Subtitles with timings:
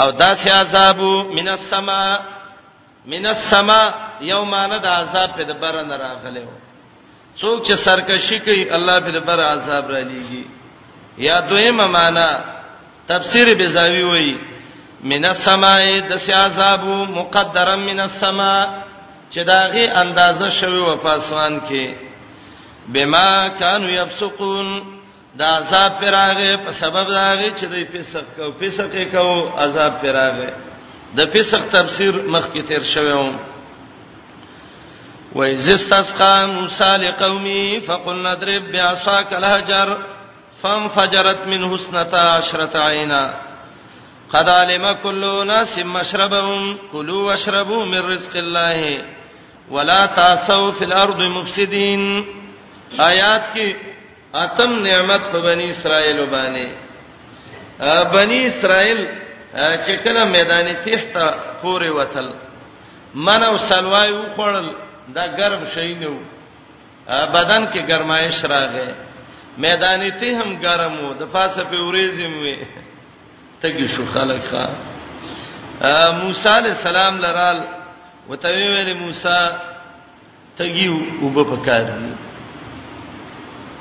[0.00, 1.00] او داسې عذاب
[1.36, 2.04] من السما
[3.12, 3.82] من السما
[4.32, 6.44] یومانه د عذاب په دبر نه راغلی
[7.40, 10.44] څوک چې سرکشي کوي الله په دبر عذاب را لېږي
[11.18, 12.28] یا دویمه معنا
[13.08, 14.36] تفسیر بزاوی وایي
[15.04, 16.84] من السماء د سي عذاب
[17.18, 18.68] مقدرا من السماء
[19.32, 21.94] چې داغي اندازه شوی و په اسمان کې
[22.88, 24.99] بما كانوا يفسقون
[25.38, 30.48] دا عذاب پراغه په سبب داږي چې دوی فسق کو فسق یې کو عذاب پراغه
[31.16, 33.32] د فسق تفسیر مخکې تیر شوی و
[35.34, 39.96] وإذ استسقى موسى لقومه فقلنا اضرب بعصاك الحجر
[40.62, 43.34] فانفجرت منه اثنتا عشرة عينا
[44.32, 48.98] قد علم كل ناس مشربهم كلوا واشربوا من رزق الله
[49.70, 52.24] ولا تعثوا في الأرض مفسدين
[53.00, 53.89] آیات کې
[54.38, 59.04] اتم نعمت په بنی اسرائیل باندې بنی اسرائیل
[59.54, 62.28] چې کله میدان تیح ته پورې وتل
[63.14, 64.66] من او سلوای وخړل
[65.14, 66.20] دا ګرم شي نه وو
[67.08, 68.88] بدن کې ګرمایش راغې
[69.66, 72.56] میدان تیح هم ګرم وو د پاسه په اوریزم وي
[73.62, 74.64] تګي شو خلک ښا
[76.22, 77.60] موسی علی السلام لرال
[78.28, 79.38] وتوی ویل موسی
[80.58, 80.88] تګي
[81.22, 82.14] وب پکار دی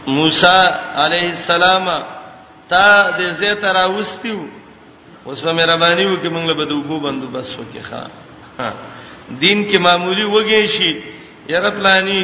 [0.08, 0.48] موسی
[0.96, 1.88] علیه السلام
[2.70, 4.40] تا دې زه ترا وستیو
[5.26, 8.04] اوس په مهرباني وکي موږ له بده وګو بندوبس وکي ښا
[9.30, 11.02] دین کې معمولی وږي شي
[11.54, 12.20] یره پلاني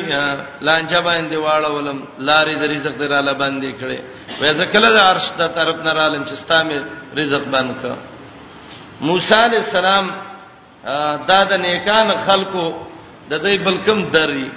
[0.61, 3.99] لانجه باندې واړولم لارې د رزق دراله باندې کړې
[4.39, 6.83] وې ځکه د عرش د طرف نه رالم چې ستامه
[7.17, 7.95] رزق باندې کا
[9.01, 10.09] موسی علی السلام
[11.27, 12.65] دا د نیکان خلکو
[13.29, 14.49] د دې بلکم دري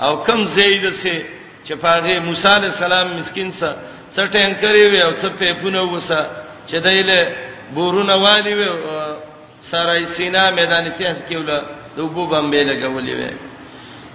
[0.00, 1.18] او کم زیاده سي
[1.64, 3.76] چې پاغه موسی علی السلام مسكين سره
[4.14, 6.20] څټین کړی وي او څه پیپونه وسه
[6.68, 7.36] چې دایله
[7.74, 8.68] بورونه والی وي
[9.70, 11.58] سارای سینا میدان ته کې ولا
[11.96, 13.30] د وبو بمبې لګولې وي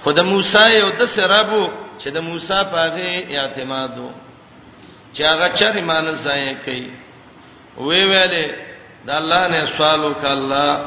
[0.04, 1.70] خدای موسی یو د سرابو
[2.02, 4.12] چې د موسی پاغه اعتماد وو
[5.16, 6.88] چې هغه چر ایمان ځای کوي
[7.78, 8.46] وی ویلې
[9.08, 10.80] د الله نه سوال وکړه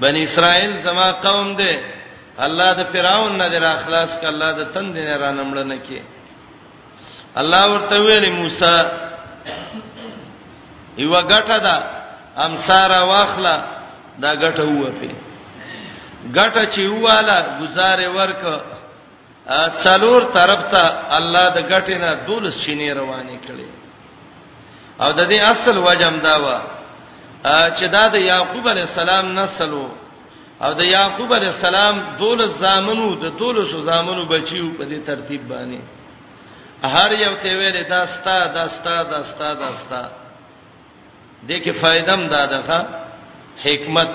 [0.00, 1.74] بنی اسرائیل زما قوم دی
[2.40, 6.02] الله د فرعون نه در اخلاص ک الله د تند نه را نمړنه کی
[7.40, 8.76] الله ورته ویل موسی
[10.98, 11.74] یو غټه ده
[12.36, 13.56] امسار واخلا
[14.22, 15.10] دا غټه وه په
[16.36, 18.44] غټه چې واله گزارې ورک
[19.84, 20.84] څلور طرف ته
[21.18, 23.68] الله د غټې نه دولس شینې روانې کړې
[25.00, 26.46] او د دې اصل وجم دا و
[27.76, 29.88] چې دا د یعقوب علی السلام نسلو
[30.62, 35.42] او د یعقوب علی السلام دول زامنو د دول سو زامنو بچیو په دې ترتیب
[35.48, 40.00] باندې هر یو ته ویل داستا داستا داستا داستا
[41.48, 42.86] دې کې فائدم دادغه
[43.64, 44.08] حکمت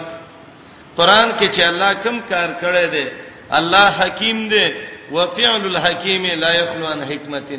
[0.97, 3.05] قران کې چې الله کم کار کړی دی
[3.49, 4.65] الله حکیم دی
[5.13, 7.55] وفعل الحکیم لا یخلو عن حکمت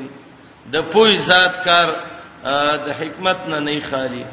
[0.77, 1.97] د پوی ذات کار
[2.87, 4.25] د حکمت نه نه خالی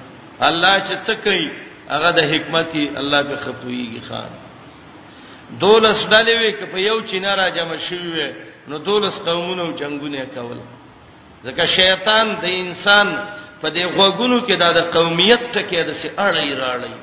[0.42, 1.50] الله چې څه کوي
[1.94, 4.39] هغه د حکمت الله به خپويږي خان
[5.58, 8.30] دولس ډلې وي که په یو چینار جمع شوی وي
[8.68, 10.60] نو دولس قومونو جنگونه کول
[11.46, 13.08] ځکه شیطان د انسان
[13.62, 16.94] په دې غوګونو کې د قومیت ټکی د سي اړې راړې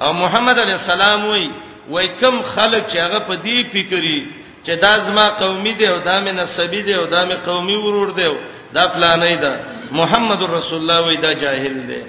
[0.00, 1.50] او محمد علی السلام وای
[1.90, 4.18] وای کم خلک چې هغه په دې فکرې
[4.66, 8.10] چې دا زما قومي دی او دا مې نسبی دی او دا مې قومي ورور
[8.12, 8.30] دی
[8.72, 9.60] دا پلانې ده
[9.92, 12.02] محمد رسول الله وای دا جاهل دی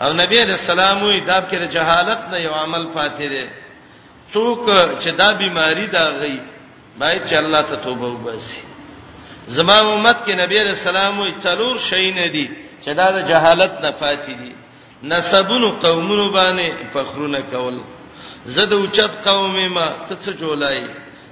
[0.00, 3.59] او نبی علی السلام وای دا کې جهالت نه یو عمل فاتره دی
[4.32, 4.60] څوک
[5.02, 6.36] چې دا بیماری دا غي
[7.00, 8.60] باید چې الله ته توبه وباسي
[9.56, 12.46] زما امت کې نبی رسول الله څلور شي نه دي
[12.84, 14.52] چې دا د جهالت نه پاتې دي
[15.02, 17.76] نسبونو قومونو باندې فخرونه کول
[18.54, 20.80] زه د اوچت قومه ما ته څه جولای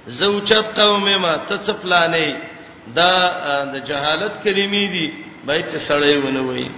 [0.07, 2.31] زه اوچت قومه ما ته څه پلانې
[2.97, 3.11] دا
[3.73, 5.07] د جهالت کلمې دي
[5.47, 6.69] باید چې سړی ونه وي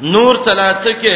[0.00, 1.14] نور تلاڅه کې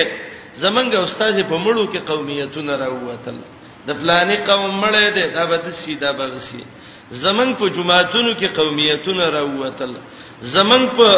[0.64, 3.38] زمنګ استاد په مړو کې قومیتونه راووتل
[3.86, 6.62] د فلانی قوم مړې ده دا به دسی دا به دسی
[7.24, 9.92] زمنګ په جمعهتونو کې قومیتونه راووتل
[10.56, 11.08] زمنګ په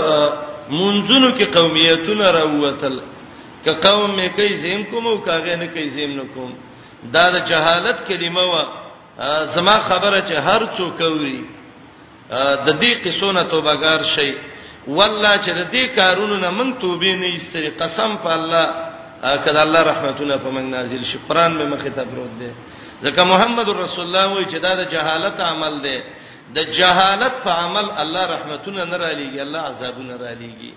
[0.77, 2.95] مونځونو کې قومیتونه راووتل
[3.65, 6.51] ک قوم مې کوي زم کوم او کاغه نه کوي زم نه کوم
[7.15, 8.63] دا د جهالت کلمه وا
[9.55, 11.39] زما خبره چې هر څوک کوي
[12.67, 14.35] د دې قصونه توبګار شي
[14.87, 18.94] والله چې د دې کارونو نه من توبې نه ایستري قسم په الله
[19.45, 22.51] کله الله رحمتونه په موږ نازل شي قران به مخه ته پروت دی
[23.05, 25.99] ځکه محمد رسول الله وایي چې دا د جهالت عمل دی
[26.57, 30.73] د جهالت په عمل الله رحمتونه نه را لېږي الله عذابونه را لېږي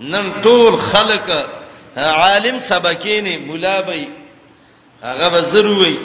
[0.00, 1.28] نن ټول خلق
[1.96, 4.08] عالم سبکینه مولا به
[5.02, 5.96] هغه به ضروري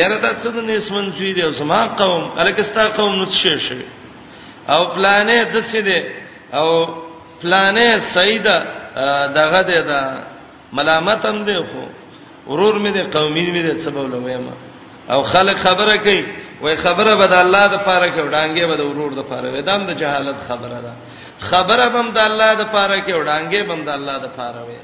[0.00, 3.80] یاره دا څه د نسمن چوي دی زما قوم الکستا قوم نو څه شي
[4.72, 6.00] او پلانې د څه دی
[6.58, 6.68] او
[7.42, 8.56] پلانې سیدا
[9.38, 10.02] دغه دی دا
[10.72, 11.82] ملامت هم دی خو
[12.52, 14.52] ورور مې دی قومي مې دی سبب لويما
[15.12, 16.24] او خلک خبره کوي
[16.60, 19.62] وای خبره به د الله د پاره کې وډانګې به د ورور د پاره وې
[19.62, 20.92] دام د جهالت خبره ده
[21.40, 24.80] خبره به د الله د پاره کې وډانګې به د الله د پاره وې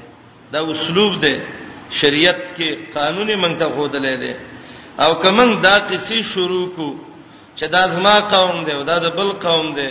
[0.53, 1.35] دا اسلوب دی
[1.99, 4.33] شریعت کې قانوني منځ ته خودلې دی
[5.03, 6.95] او کمن دا قصې شروع کو
[7.57, 9.89] چې دا زما قوم دی او دا د بل قوم دی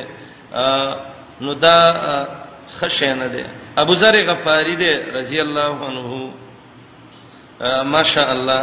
[1.40, 1.78] نو دا
[2.80, 3.44] خشه نه دی
[3.82, 6.10] ابو ذر غفاری دے رضی اللہ عنہ
[7.94, 8.62] ماشاء الله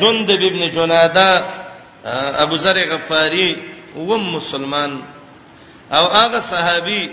[0.00, 1.32] جند ابن جنادا
[2.44, 3.56] ابو ذر غفاری
[3.96, 5.02] و مسلمان
[5.92, 7.10] او هغه صحابي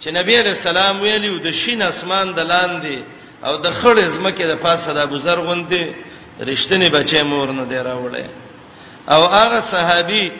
[0.00, 2.98] چې نبی علیہ السلام ویلو د شین اسمان د لاندې
[3.46, 5.84] او د خړې زمکه د پاسه د ابو ذر غوندې
[6.40, 8.24] رښتینی بچي مور نه دی راوړې
[9.12, 10.32] او هغه صحابي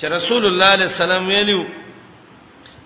[0.00, 1.64] چې رسول الله علیه السلام ویلو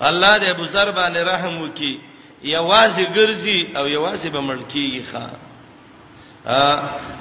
[0.01, 2.08] الله دې ابو ذر باندې رحم وکي
[2.43, 5.27] یوازې ګرځي او یوازې به ملکی ښا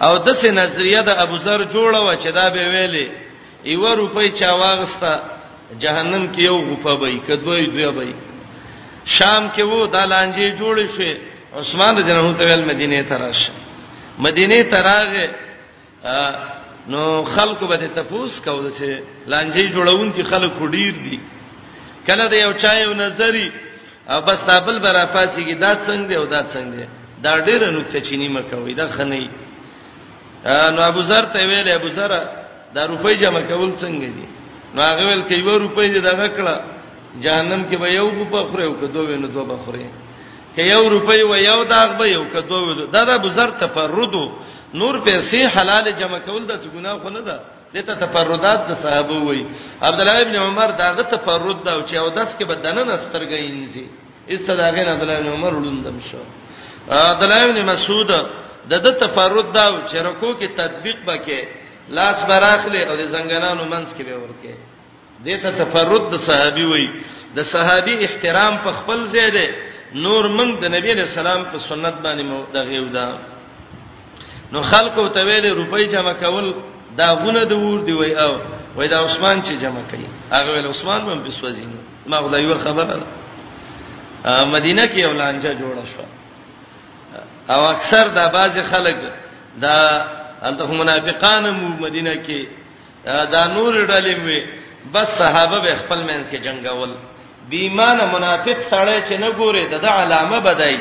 [0.02, 3.08] او د سې نظریه د ابو ذر جوړه و چې دا به ویلې
[3.66, 5.20] یو روپۍ چا واغستا
[5.80, 8.06] جهنم کې یو غفه به کدوې دوی به
[9.06, 11.14] شام کې وو د لانجه جوړې شوې
[11.60, 13.52] عثمان رضی الله عنه تویل مدینه ته راشه
[14.20, 15.28] مدینه ته راغې
[16.88, 21.20] نو خلکو به تپوس کول چې لانجه جوړون کې خلک ډیر دي
[22.08, 23.52] کله د یو چا یو نظری
[24.12, 26.88] او بس تابل برا پاتېږي دا څنګه دی او دا څنګه دی
[27.24, 29.26] دا ډېر نقطه چینی مکوي دا خنۍ
[30.74, 32.12] نو ابو ذر ته ویل ابو ذر
[32.76, 34.26] دا روپۍ جمع کول څنګه دي
[34.76, 36.56] نو هغه ویل کایو روپۍ دې دغه کړه
[37.24, 39.86] جهنم کې به یو په خوري او کدو وینو دوه بخوري
[40.56, 44.26] کې یو روپۍ و یو داغ به یو کدو و دا د ابو ذر تفردو
[44.80, 47.38] نور پیسې حلال جمع کول د څه ګناه خو نه ده
[47.76, 49.44] دته تفردات د صحابه وای
[49.88, 53.86] عبد الله ابن عمر داغه تفرد دا چې او داس کې بدنه نسترګې انځي
[54.36, 56.22] استداغه عبد الله ابن عمر ولوندم شو
[57.12, 58.10] عبد الله ابن مسعود
[58.70, 61.40] د د تفرد دا چې رکو کې تطبیق وکې
[61.90, 64.54] لاس براخله او د زنګنانو منس کې به ورکه
[65.26, 66.86] دته تفرد د صحابي وای
[67.36, 69.48] د صحابي احترام په خپل ځای دی
[70.04, 73.10] نور موږ د نبی له سلام په سنت باندې مو دغه ودا
[74.52, 76.54] نو خلکو ته ویل روپۍ جمع کول
[77.00, 78.34] دا غونه د ور دی وای او
[78.76, 81.78] وای دا عثمان چې جمع کړي هغه ول عثمان هم په سوځینو
[82.08, 83.02] ما خدای یو خبره
[84.56, 86.04] مدینه کې اولانجه جوړه شو
[87.54, 88.96] او اکثر دا باز خلک
[89.62, 89.76] دا
[90.44, 92.42] انته منافقان مو مدینه کې
[93.06, 94.42] دا نور ډلې وي
[94.94, 96.92] بس صحابه به خپل مین کې جنگول
[97.50, 100.78] بیمانه منافق سړی چې نه ګوري دا, دا علامه بدای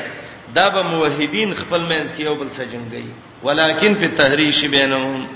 [0.55, 3.09] دا به موحدین خپل مین کې یو بل سره جنگي
[3.45, 5.27] ولیکن په تحریش بینهم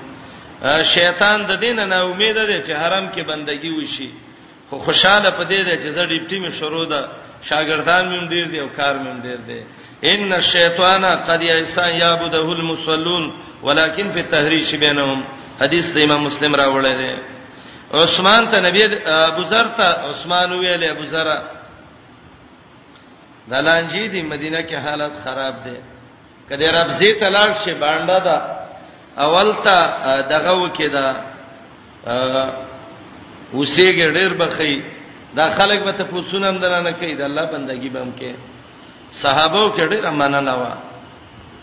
[0.67, 4.11] شیطان د دین نه امید ده چې حرام کې بندگی وشي
[4.71, 7.01] خو خوشاله پدې ده چې زړه ډیپټی می شروع ده
[7.49, 9.61] شاګردان مم ډیر دي او کار مم ډیر دي
[10.13, 13.25] ان الشیطان قد یسان یعبده المصلون
[13.63, 15.23] ولکن فی التحریش بینهم
[15.61, 17.15] حدیث د امام مسلم راوړی دی
[18.03, 21.29] عثمان ته نبی ابو ذر ته عثمان ویل ابو ذر
[23.51, 25.77] دلانجی دی مدینه کې حالت خراب ده
[26.49, 28.60] کله رب زی تلاش شي باندې ده
[29.19, 29.79] اول ته
[30.23, 31.15] دغه وکي دا
[33.55, 34.83] اوسېګه ډېر بخي
[35.35, 38.35] دا خلک به ته پوښتنه هم درنه کوي دا الله بندگی به هم کوي
[39.13, 40.65] صحابه کې ډېر امانه و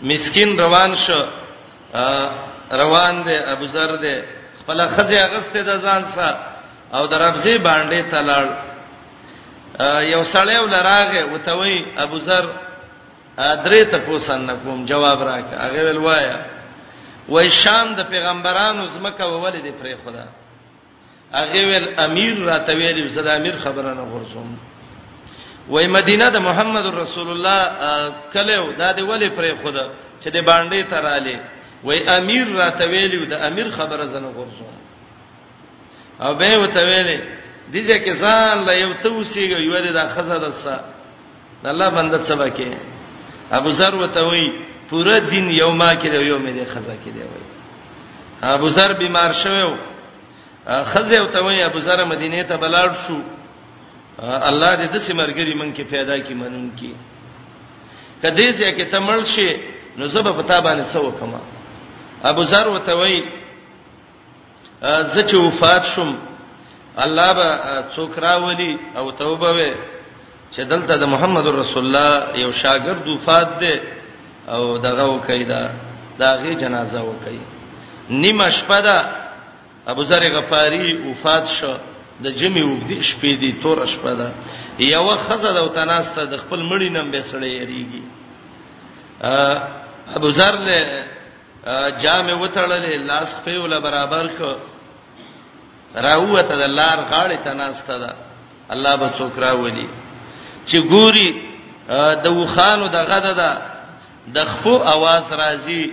[0.02, 1.20] مسكين روان شو
[2.70, 4.14] روان دي ابو ذر دي
[4.60, 6.38] خپل خزي اغسته د ځان سره
[6.94, 8.48] او دربزي باندې تلل
[10.12, 12.44] یو سړی ولراغه وتوي ابو ذر
[13.38, 16.36] درې ته پوسن نکوم جواب راک هغه ولوایا
[17.28, 20.26] وای شام د پیغمبرانو زمکه وولې دی پرې خدا
[21.32, 24.58] هغه ویل امیر راته ویل زدا امیر خبره نه ورزوم
[25.68, 27.60] وای مدینه د محمد رسول الله
[28.32, 29.86] کله دا دی ولې پرې خدا
[30.24, 31.40] چې د باندې تراله
[31.84, 34.76] وای امیر راته ویلو د امیر خبره زنه ورزوم
[36.20, 37.20] او به وته ویلې
[37.72, 40.80] دیجه کې ځان لا یو ته وسیږي یو د خزه دسه
[41.64, 42.74] الله بنده سبا کې
[43.52, 47.46] ابو ذر وته وی پوره دین یوما کې دی یوم دی خزا کې دی وای
[48.56, 49.70] ابو ذر بیمار شوو
[50.92, 53.20] خزه او ته وای ابو ذر مدینه ته بلاړ شو
[54.50, 56.90] الله دې د سیمرګری من کې پیدا کی منون کې
[58.22, 59.50] کدی سه کې تمل شي
[59.96, 61.40] نو زب پتا باندې سو کما
[62.30, 63.22] ابو ذر وته وای
[65.12, 66.14] زه چې وفات شم
[67.04, 67.48] الله به
[67.96, 69.74] څوک راولي او توبه وې
[70.52, 73.74] چې دلته د محمد رسول الله یو شاګرد وفات ده
[74.48, 75.70] او دغه وکي دا
[76.18, 77.40] داغه جنازه وکي
[78.10, 79.06] نیمه شپه ده
[79.86, 81.74] ابو ذر غفاری وفات شو
[82.24, 84.32] د جمی وګدي شپې دي تور شپه ده
[84.78, 88.02] یو خزه د وتناسته د خپل مړی نم به سړی یریږي
[90.16, 91.06] ابو ذر له
[92.02, 94.54] جامه وتړلې لاس په ول برابر کو
[95.96, 98.14] راوته د لار غاړې تناسته ده
[98.70, 99.88] الله به څوک راولي
[100.66, 101.28] چې ګوري
[102.24, 103.50] د وخانو د غده ده
[104.34, 105.84] د خپو आवाज راځي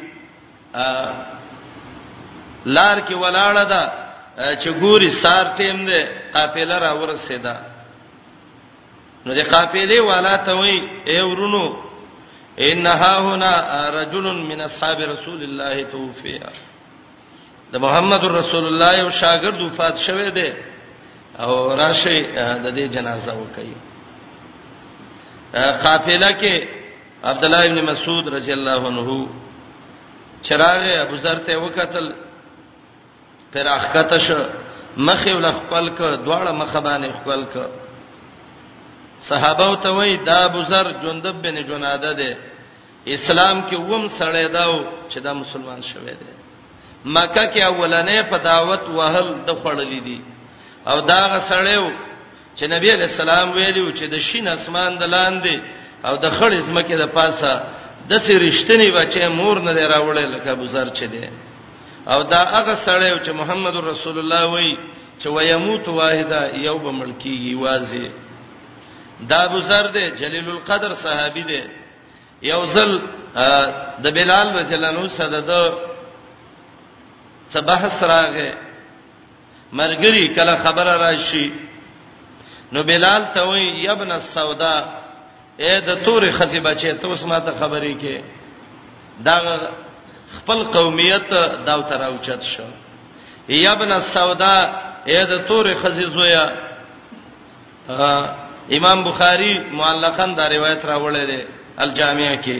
[2.76, 3.84] لار کې ولاړه ده
[4.62, 6.00] چې ګوري سار ټیم ده
[6.34, 7.56] قافله را ورسېده
[9.26, 10.78] نو د قافلې والا ته وای
[11.08, 11.66] اے ورونو
[12.70, 13.54] انها هنا
[14.00, 16.40] رجل من اصحاب رسول الله توفي
[17.72, 20.54] د محمد رسول الله یو شاګرد وفات شوه دی
[21.40, 22.22] او راشه
[22.64, 23.76] د دې جنازه وکړي
[25.84, 26.56] قافله کې
[27.26, 29.28] عبد الله ابن مسعود رضی الله عنه
[30.48, 32.06] چراغ ابو ذر ته وکتل
[33.54, 34.28] پر اخکتش
[34.98, 40.92] مخې ول خپل ک دواړه مخ باندې خپل ک صحابه ته وای دا ابو ذر
[41.04, 42.32] جندب بن جناده ده
[43.16, 44.76] اسلام کې ووم سړی داو
[45.10, 46.32] چې دا مسلمان شوه دی
[47.06, 50.22] مکه کې اولنې په دعوت وهل د خړلې دي
[50.88, 51.90] او دا غسړیو
[52.58, 55.60] چې نبی علیہ السلام ویلو چې د شین اسمان د لاندې
[56.08, 57.52] او د خړې زمکه د پاسه
[58.10, 61.26] د سرشتنی بچې مور نه راوړل لکه بازار چدي
[62.14, 64.74] او دا هغه سړی چې محمد رسول الله وای
[65.22, 68.08] چې ويموت واحده یو به ملکیږي وازی
[69.30, 71.62] دا بازار دی جلیل القدر صحابي دی
[72.52, 72.90] یو ځل
[74.04, 75.54] د بلال رضی الله عنه سره د
[77.54, 78.50] صباح سراغه
[79.80, 81.48] مرګري کله خبره راشي
[82.74, 84.76] نو بلال ته وای ابن السودا
[85.58, 88.18] اے د تور خزی بچي ته اوس ماته خبرې کې
[89.26, 89.38] دا
[90.38, 91.30] خپل قومیت
[91.68, 92.64] دا تر اوچت شو
[93.50, 94.56] یا ابن السودا
[95.12, 96.46] اے د تور خزی زویا
[98.78, 101.40] امام بخاری معلقاً دا روایت راوړل دی
[101.84, 102.60] الجامع کې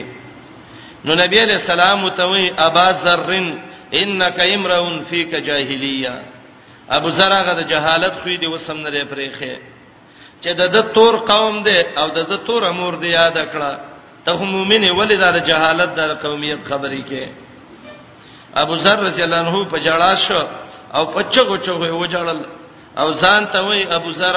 [1.04, 3.30] نو نبی علیہ السلام توي ابا ذر
[4.00, 6.14] انک امرؤن فیک جاهلیه
[6.96, 9.74] ابو ذر هغه د جهالت خو دی وسم نه پرېخه
[10.40, 13.72] چې د د تور قوم دی او د د تور امور دی یاد کړه
[14.24, 17.24] ته مومن ولې د جهالت د قومیت خبرې کې
[18.62, 20.42] ابو ذر رضی الله عنه په جړا شو
[20.96, 22.40] او پچو گچو و جړل
[23.00, 24.36] او ځان ته وای ابو ذر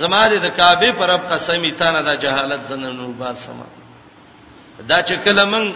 [0.00, 3.66] زماده د کعبه پر اب قسمی تانه د جهالت زننو با سما
[4.88, 5.72] دا چې کله من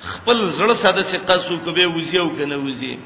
[0.00, 2.98] خپل زړه ساده سي قصو کوي وزیو کنه وزی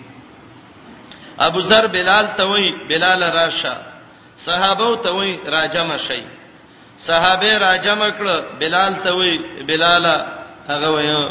[1.38, 3.88] ابو ذر بلال ته وای بلال راشه
[4.45, 6.23] صحابه ته وای راجم شي
[7.07, 8.26] صحابه راجم کړ
[8.61, 10.26] بلال ته وای بلالا
[10.68, 11.28] هغه وای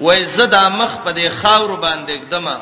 [0.00, 2.56] وای زدا مخ په دې خاور باندې دمه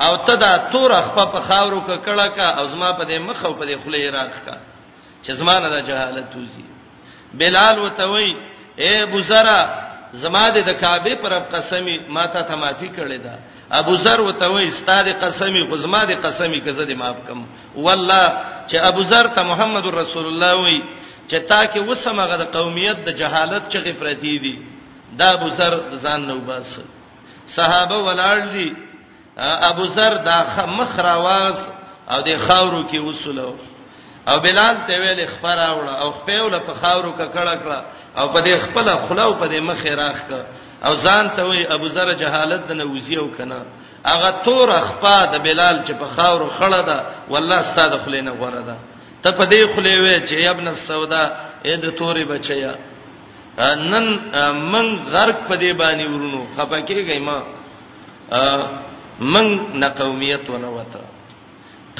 [0.00, 3.44] او ته دا تور خپ په خاورو کې کړه کا او زما په دې مخ
[3.46, 4.56] او په دې خله راخ کا
[5.22, 6.64] چې زما نه د جهالت توزي
[7.34, 8.36] بلال وتوي
[8.78, 9.60] اے بوزرا
[10.12, 13.36] زما د کعبه پر قسمی ما ته تمافي کړی دا
[13.70, 17.46] ابو ذر وته وې استاد قسمی خو زما دي قسمی کزه دي معاف کم
[17.76, 18.32] والله
[18.70, 20.82] چې ابو ذر ته محمد رسول الله وې
[21.30, 24.58] چې تا کې وسمغه د قومیت د جهالت چغې پرتی دي
[25.18, 26.80] دا ابو ذر ځان نو باس
[27.48, 28.74] صحابه ولړ دي
[29.38, 31.68] ابو ذر دا مخ راواز
[32.10, 33.56] او د خاورو کې وسلو
[34.28, 37.80] او بلال ته ویل خبر اوړه او خپل په خاورو کې کړه کړه
[38.18, 40.44] او په دې خپل خلاو په دې مخ راخ کړه
[40.84, 43.58] او ځان ته وای ابو ذر جهالت د نوزی او کنه
[44.12, 46.98] هغه تور اخپا د بلال چې په خاور خړه ده
[47.32, 48.76] والله ستاد خلینه غوړه ده
[49.22, 51.24] ته په دې خلې وې چې ابن السودا
[51.66, 52.74] اې د تورې بچیا
[53.90, 54.06] نن
[54.72, 57.38] من غرق په دې باندې ورونو خپکیږي ما
[59.32, 59.46] من
[59.80, 61.00] نه قومیت ونه وته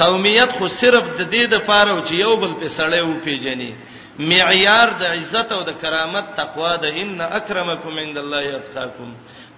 [0.02, 3.72] قومیت خو صرف د دې د پاره او چې یو بل په سړی او پیجنې
[4.18, 9.08] معیار د عزت او د کرامت تقوا ده ان اکرمکم عند الله اتقاکم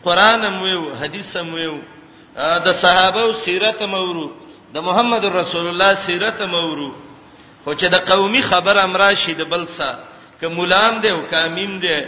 [0.04, 0.66] قران مو
[1.02, 1.58] حدیث مو
[2.66, 4.26] د صحابه او سیرت مورو
[4.74, 6.90] د محمد رسول الله سیرت مورو
[7.64, 9.90] خو چې د قومي خبر امراشي د بلسا
[10.40, 11.98] ک مولام دی او کامین دی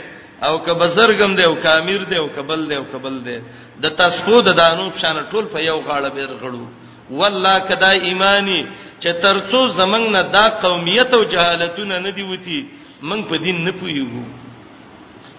[0.47, 3.39] او ک بزرګم دی او کامیر دی او کبل دی او کبل دی
[3.83, 6.65] د تاسو د دانو شان ټول په یو غاړه بیر غړو
[7.11, 8.63] والله کدا ایمانی
[9.03, 12.61] چې ترڅو زمنګ نه دا قومیت او جهالتونه نه دی وتی
[13.09, 14.09] موږ په دین نه پویو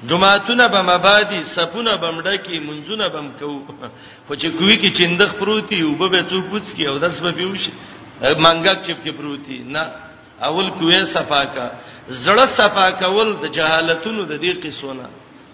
[0.09, 3.47] جمعهتونه به مبادی سپونه بمډه کی منځونه بم کو
[4.27, 7.69] خو چې کوی کی چندخ پروتي او به څو پوڅ کی او داس به پیوش
[8.45, 9.83] مانګک چپ کی پروتي نه
[10.47, 11.67] اول کوی صفاکا
[12.09, 15.07] زړه صفاکول د جهالتونو د دې قصونه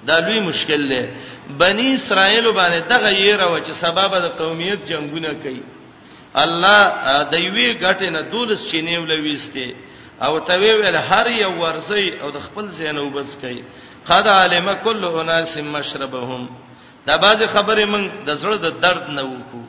[0.07, 1.03] دا لوی مشکل دی
[1.61, 5.61] بنی اسرائیل باندې دغه یې راو چې سبب د قومیت جنگونه کوي
[6.45, 6.81] الله
[7.31, 9.67] د یوې غټې نه دولس چینه ولويسته
[10.25, 13.61] او ته ویل هر یو ورسي او د خپل ځین وبس کوي
[14.07, 16.41] خد علم کل اناس مشربهم
[17.07, 19.63] دا باز خبره من د زړه د درد نه وکړو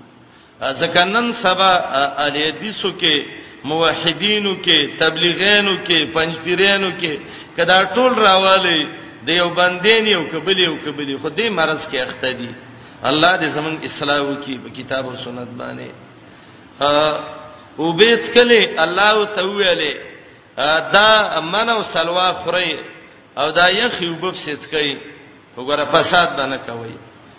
[0.80, 1.72] ځکنن سبا
[2.24, 3.14] علی دیسو کې
[3.70, 7.14] موحدینو کې تبلیغینو کې پنځپیرینو کې
[7.56, 8.78] کدا ټول راواله
[9.26, 12.50] د یو باندې یو قبلی یو قبلی خو دې مرز کې اخته دي
[13.10, 15.90] الله دې زمون اصلاح وکي په کتاب او سنت باندې
[16.80, 19.92] او بیت کله الله تعالی
[20.94, 22.74] دا من او سلوا خوري
[23.36, 24.96] او دا یخ یوبب سیت کوي
[25.56, 26.94] وګوره فساد به نه کوي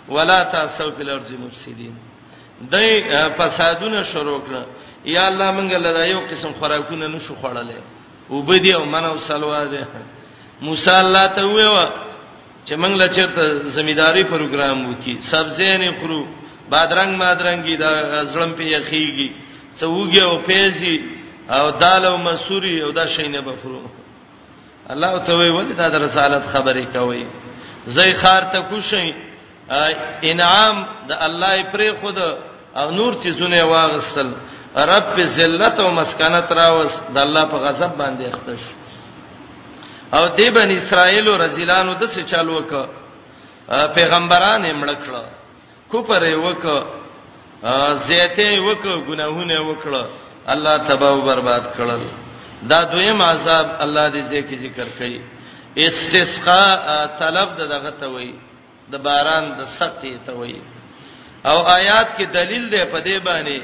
[0.08, 1.94] ولا تاسو په الارض مفسدين
[2.72, 3.02] دای
[3.38, 4.62] فسادونه شروع کړه
[5.14, 7.80] یا الله مونږ له یو قسم خوراکونه نشو خړلې
[8.30, 9.86] وبدي او من او سلوا ده
[10.60, 11.90] موسی الله ته ویوا
[12.66, 16.26] چې مونږ له چرته زمیداری پروګرام وکي سبزی نه خورو
[16.72, 17.90] بادرنګ مادرنګي دا
[18.32, 19.28] زړم په یخیږي
[19.78, 20.96] څه وګي او پیزي
[21.56, 23.82] او دال او مسوري او دا شینه بفرو
[24.92, 27.24] الله ته وی ولې دا د رسالت خبرې کوي
[27.94, 29.12] زې خار ته کوشي
[30.30, 30.76] انعام
[31.08, 32.18] د الله پرې خود
[32.80, 34.28] او نور چې زونه واغسل
[34.92, 38.62] رب ذلت او مسکنت راوس د الله په غضب باندې اختش
[40.16, 42.72] او دی بن اسرائیل او رزلانو د څه چالو وک
[43.96, 45.24] پیغمبران مړکړه
[45.90, 46.64] کوپر وک
[48.08, 50.04] زیته وک ګناهونه وکړه
[50.52, 52.02] الله تباہ او برباد کړل
[52.70, 55.20] دا دویم عذاب الله دې ځکه ذکر کړي
[55.86, 56.82] استسقاء
[57.20, 58.30] طلب دغه ته وای
[58.92, 60.56] د باران د سختي ته وای
[61.50, 63.58] او آیات کې دلیل دی په دې باندې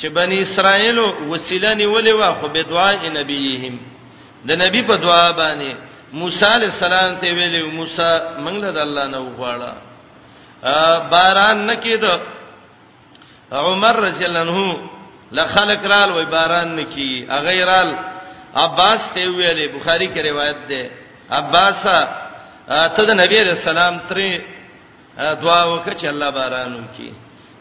[0.00, 0.98] چې بنی اسرائیل
[1.32, 3.76] وسیله نیولې وا خو به دعا نبیهم
[4.48, 5.70] د نبی په دعا باندې
[6.20, 8.10] موسی علی السلام ته ویلو موسی
[8.44, 9.72] منګله د الله نه وغواړه
[11.10, 12.04] باران نکید
[13.52, 14.76] عمر رضی الله عنه
[15.32, 17.92] لخلق رال وای باران نکی اغیرال
[18.56, 20.90] عباس ته ویلې بخاری کې روایت ده
[21.30, 21.82] عباس
[22.96, 24.40] ته د نبی رسول الله ترې
[25.18, 27.10] دعا وکړه چې الله باران وکړي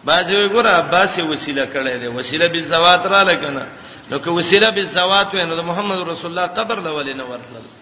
[0.06, 3.68] باځي ګور عباس وسیله کړې ده وسیله بالزوات را لکنه
[4.12, 7.81] نو که وسیله بالزوات وینو د محمد رسول الله قبر لولې نه ورتل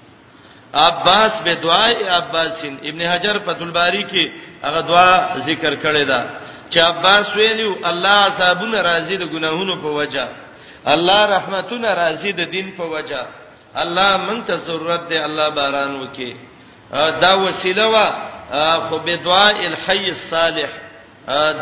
[0.74, 4.32] عباس به دعای عباسین ابن حجر فتول باری کې
[4.68, 6.24] هغه دعا ذکر کړی دا
[6.72, 10.28] چې عباس ویلو الله عذابونه راځي د ګناهونو په وجه
[10.88, 13.26] الله رحمتونه راځي د دین په وجه
[13.76, 16.36] الله مونږ ته ضرورت دی الله باران وکي
[17.22, 18.08] دا وسیله وا
[18.90, 20.70] خو به دعا الحي الصالح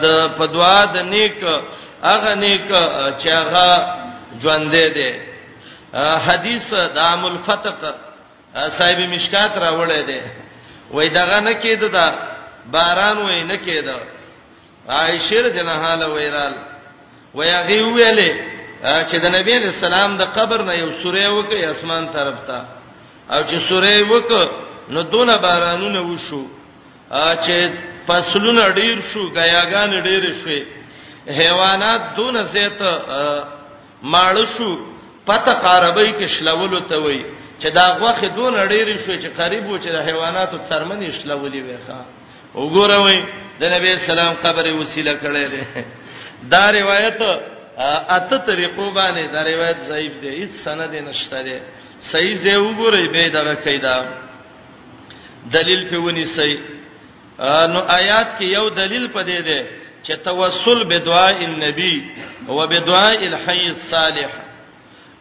[0.03, 1.43] د په دعا د نیک
[2.03, 2.65] هغه نیک
[3.19, 3.93] چې هغه
[4.41, 5.11] ژوند دی
[6.25, 7.93] حدیث د عام الفتق
[8.79, 10.21] صاحب مشکات راوړې ده
[10.93, 12.05] وای دغه نه کېده دا
[12.73, 13.97] باران وای نه کېده
[14.89, 16.53] عائشه رضی الله عنها ویرال
[17.35, 18.31] وای هغه ویلې
[19.09, 22.59] چې د نبی علی السلام د قبر نه یو سورې وکي اسمان طرف ته
[23.33, 24.31] او چې سورې وک
[24.89, 26.43] نو دونه بارانونه وشو
[27.11, 27.57] چې
[28.07, 30.63] فصلونه ډیر شو غیاګان ډیر شوي
[31.39, 32.79] حیوانات دونه زیت
[34.03, 34.69] ماړ شو
[35.25, 37.23] پته قربې کې شلولو ته وای
[37.59, 41.97] چې دا غوخه دون ډېری شو چې قریب و چې د حیواناتو څرمنې شلولې وېخه
[42.55, 43.19] وګوروي
[43.59, 45.61] د نبی سلام قبر وسیله کړي ده
[46.43, 47.21] دا روایت
[48.17, 51.59] اته طریقو باندې دا روایت ضعیف دی هیڅ سند نشته دی
[52.01, 54.07] صحیح زه وګورئ به دا قاعده
[55.53, 56.59] دلیل په ونی صحیح
[57.73, 59.65] نو آیات کې یو دلیل پدې ده
[60.05, 62.05] چې توسل بدعاء النبي
[62.47, 64.29] وبدعاء الحي الصالح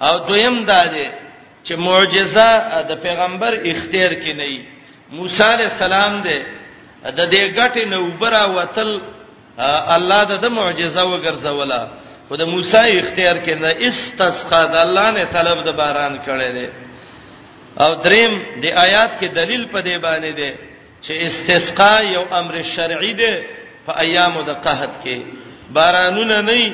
[0.03, 1.26] او دویم دا ده
[1.66, 2.50] چې معجزه
[2.88, 4.59] د پیغمبر اختیار کې نه وي
[5.18, 6.38] موسی علی السلام دې
[7.18, 8.90] د دې غټې نه وبره وتل
[9.96, 11.83] الله د معجزه وګرځولا
[12.29, 16.68] خو د موسی اختیار کې نه استسقا د الله نه طلب د باران کړي دي
[17.85, 20.52] او دریم د آیات کې دلیل په دې باندې دی
[21.02, 23.35] چې استسقا یو امر شرعي دی
[23.87, 25.18] په ایامو د قحط کې
[25.79, 26.72] بارانونه نه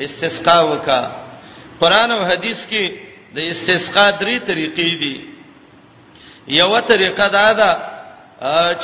[0.00, 1.02] استسقا وکا
[1.80, 5.16] قران او حديث کې د استسقا درې طریقې دي
[6.60, 7.70] یو طریقه دا ده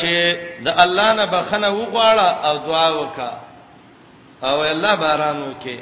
[0.00, 0.12] چې
[0.64, 3.32] د الله نه بخنه وغواړه او دعا وکړه
[4.50, 5.80] او الله باران وکړي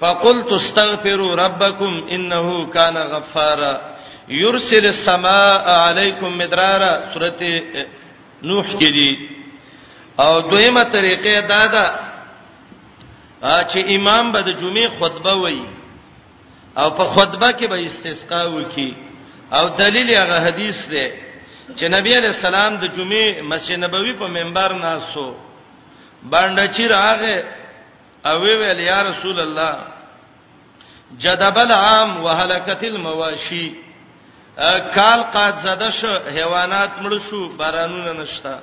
[0.00, 3.80] فقلت استغفروا ربكم انه كان غفارا
[4.28, 7.62] يرسل السماء عليكم مدرارا سورته
[8.42, 9.12] نوح کې دي
[10.20, 11.94] او دویمه طریقه دا ده
[13.70, 15.77] چې امام به د جمعې خطبه وایي
[16.76, 18.96] او په خطبه کې به استسقا وکي
[19.52, 21.08] او دلیل هغه حدیث دی
[21.76, 25.34] چې نبی علی السلام د جمعې مسجد نبوي په منبر ناسو
[26.22, 27.38] باندې چې راغې
[28.26, 29.78] او ویل یا رسول الله
[31.18, 33.72] جدب العام وهلكت المواشي
[34.94, 38.58] کال قاد زده شو حیوانات مړ شو بارانونه نشتا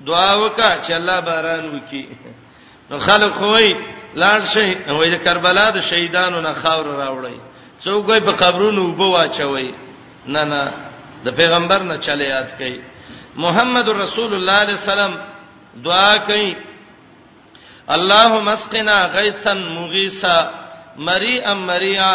[0.00, 2.04] دعا وکړه چې الله باران وکړي
[2.90, 7.36] نو خلک وایي لاړ شي نو د کربلا د شهیدانو نه خاور راوړی
[7.84, 9.70] څوک یې په قبرونو وبو واچوي
[10.34, 10.60] نه نه
[11.24, 12.76] د پیغمبر نه چلے یاد کړي
[13.44, 15.12] محمد رسول الله علیه السلام
[15.86, 16.50] دعا کړي
[17.96, 20.36] اللهم اسقنا غیثا مغیثا
[21.08, 22.14] مریئا مریئا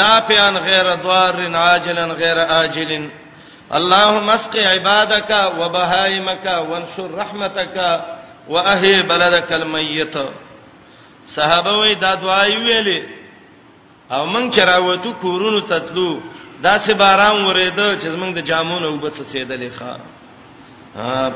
[0.00, 2.90] نافعا غیر ضار عاجلا غیر آجل
[3.78, 7.76] اللهم اسق عبادك وبهائمك وانشر رحمتك
[8.48, 10.14] واهي بلدك الميت
[11.26, 13.02] صحابه وې دا دعای ویلې
[14.12, 16.20] او مونږ چرواته کورونو تتلو
[16.62, 19.96] دا سه باران ورېده چې مونږ د جامونو وبڅ سیدلې ښا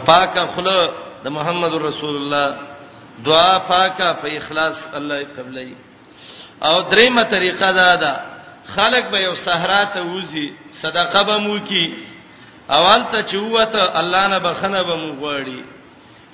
[0.07, 0.91] پاکه خله
[1.25, 2.57] د محمد رسول الله
[3.25, 5.75] دعا پاکه په اخلاص الله قبلې
[6.65, 8.15] او دریمه طریقه دا ده
[8.75, 10.49] خلق به یو صحرا ته وځي
[10.83, 11.97] صدقه به مو کی
[12.71, 15.59] اول ته چوته الله نه بخنه به مو غواړي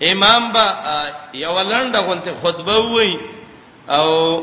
[0.03, 0.67] امام با
[1.35, 3.21] یو لنډه غونته خطبه وایي
[3.98, 4.42] او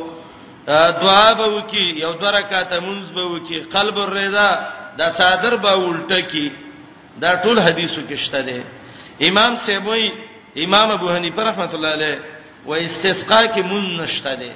[1.02, 4.50] دعا به وکي یو دوه رکعات منځ به وکي قلب الرضا
[5.00, 6.52] دا صادر به الټه کی
[7.22, 8.60] دا ټول حدیثو کې شته دي
[9.30, 10.08] امام سیبوی
[10.66, 12.16] امام ابو حنیفه رحمۃ اللہ علیہ
[12.70, 14.52] و استسقاء کې مون نشته دي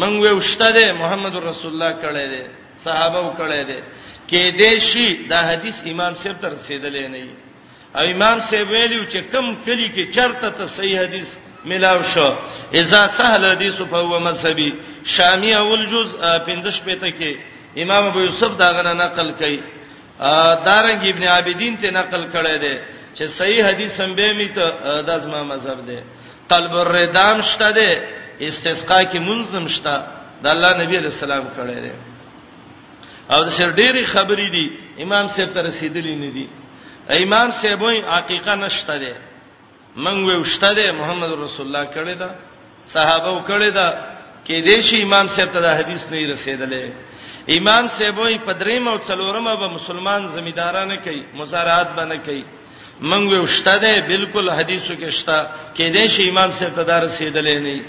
[0.00, 2.42] من وې وشته دي محمد رسول الله کړه دي
[2.84, 3.78] صحابه وکړه دي
[4.30, 7.26] کې دې شي دا حدیث امام سیب تر رسیدلې نه
[7.98, 11.28] ای امام سیب ویلو چې کم کلی کې چرته ته صحیح حدیث
[11.70, 12.28] ملاو شو
[12.80, 14.70] اذا سهل حدیث فهو مذهبي
[15.14, 16.08] شامی اول جز
[16.46, 17.32] 15 پته کې
[17.82, 19.58] امام ابو یوسف دا غنه نقل کړي
[20.68, 22.74] دارنګ ابن عابدین ته نقل کړي دي
[23.16, 24.64] چې صحیح حدیث هم به می ته
[25.08, 25.98] داس ما مذهب دي
[26.52, 27.90] قلب الردام شته دي
[28.48, 29.94] استسقا کې منظم شته
[30.42, 31.92] د الله نبی رسول الله کړي دي
[33.32, 34.66] او د شر ډېری خبرې دي
[35.04, 36.46] امام صاحب ته رسیدلې نه دي
[37.24, 39.12] امام صاحب وایي حقیقت نشته دي
[40.04, 42.28] من وشته ده محمد رسول الله کړی دا
[42.94, 43.88] صحابه وکړی دا
[44.46, 46.84] کې دیشي امام صاحب ته دا حدیث نه رسیدلې
[47.58, 52.44] امام صاحب وي پدریم او څلورم به مسلمان زمیدارانه کوي مزارعات باندې کوي
[53.10, 55.38] من وشته ده بالکل حدیثو کې شته
[55.76, 57.84] کې دیشي امام صاحب ته دا رسیدلې نه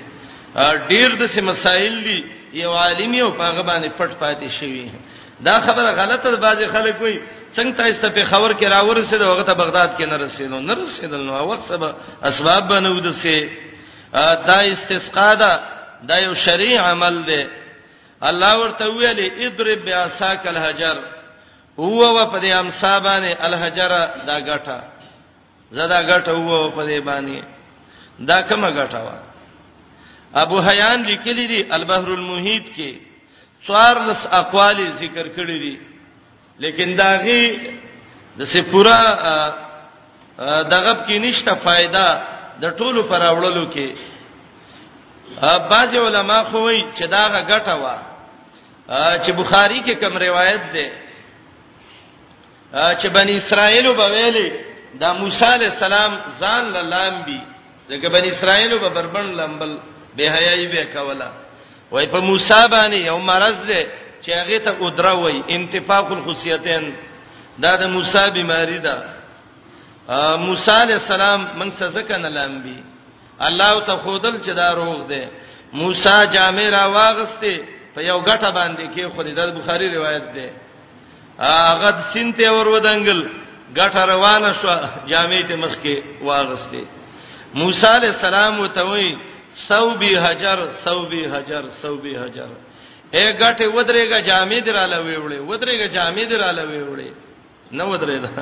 [0.90, 2.20] ډیر د سه مسائل دي
[2.62, 4.98] یو عالم یو پاغه باندې پټ پاتې شوی دی
[5.46, 7.22] دا خبره غلطه ده بعضی خلک وایي
[7.56, 11.34] څنګه تاسو ته خبر کې راورسید هغه ته بغداد کې نه رسیدو نه رسیدل نو
[11.36, 13.50] اول سبب اسباب بنو دسه
[14.50, 15.52] دا استسقا ده
[16.10, 17.44] دا یو شریع عمل دی
[18.30, 20.98] الله ورته ویلي اضرب بیاساک الحجر
[21.80, 23.92] هو و په دې امصابانه الحجر
[24.28, 24.80] دا غټه
[25.78, 27.40] زدا غټه هو په دې باندې
[28.30, 29.18] دا کومه غټه وا
[30.36, 32.92] ابو حیان لیکلی دی البحر المحیط کې
[33.68, 35.76] څوارلس اقوال ذکر کړی دي
[36.64, 37.44] لیکن داغي
[38.40, 39.00] د سپورا
[40.74, 42.04] دغه کې نشته फायदा
[42.64, 43.90] د ټولو پر اورلو کې
[45.72, 47.86] بعض علما خو وایي چې داغه ګټه و
[49.24, 50.88] چې بخاری کې کوم روایت ده
[53.00, 54.52] چې بنی اسرائیل وبویلې
[55.02, 57.40] دا موسی علی السلام ځان لامبي
[57.90, 59.78] ځکه بنی اسرائیل وببربن لامبل
[60.18, 61.30] به حیاي به کوله
[61.92, 63.82] وای په موسی باندې یو مرز دی
[64.24, 66.94] چې هغه ته قدرت وای انتفاق الخصيتين
[67.64, 68.94] دا د موسی بیماری ده
[70.46, 72.76] موسی علی السلام من سزکن الانبی
[73.48, 75.24] الله ته خودل چې دا روغ دی
[75.74, 77.58] موسی جامع را واغسته
[77.96, 80.48] په یو غټه باندې کې خو د بخاری روایت ده
[81.40, 83.26] هغه سینته ور ودانګل
[83.76, 84.68] غټه روانه شو
[85.08, 86.82] جامع ته مخ کې واغسته
[87.54, 89.12] موسی علی السلام وتوي
[89.66, 92.50] ثوبي حجر ثوبي حجر ثوبي حجر
[93.16, 97.12] اے غټه ودرېګه جامې دراله ویوړې ودرېګه جامې دراله ویوړې
[97.78, 98.34] نو ودرېدا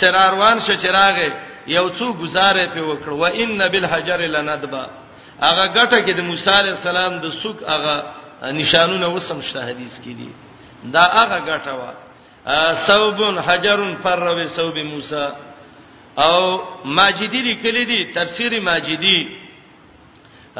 [0.00, 1.28] سراروان شو چراغه
[1.66, 4.84] یو څو گزارې په وکړ و ان بالحجر لندبا
[5.46, 7.96] هغه غټه کې د موسی عليه السلام د سوق هغه
[8.60, 10.30] نشانونه وسم شته حدیث کې دي
[10.84, 11.90] دا هغه غټه وا
[12.86, 15.26] ثوبن حجرن فروي ثوب موسی
[16.18, 16.38] او
[16.84, 19.18] ماجدی لیکلي دي تفسیر ماجدی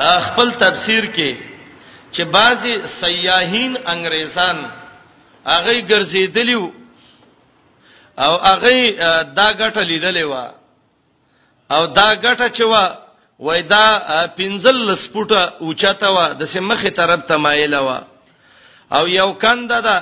[0.01, 1.33] خپل تفسیر کې
[2.13, 4.57] چې بعضی سیاحین انګریزان
[5.47, 6.71] هغه ګرځیدلیو
[8.19, 8.75] او هغه
[9.25, 10.49] دا ګټه لیدلې و
[11.75, 12.75] او دا ګټه چې و
[13.47, 13.87] وای دا
[14.37, 17.99] پنځل سپوټه اوچاته و د سیمخې طرف ته مایل و
[18.91, 19.97] او یو کنده ده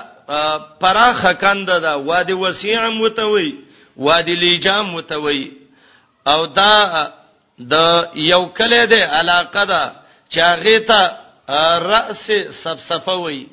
[0.80, 3.54] پراخه کنده ده وادي وسیع متوي
[3.96, 5.50] وادي لیجام متوي
[6.26, 6.74] او دا
[7.58, 7.74] د
[8.32, 9.92] یو کله د علاقه ده
[10.32, 11.00] چاغه ته
[11.92, 12.30] راس
[12.62, 13.46] سبسفه وای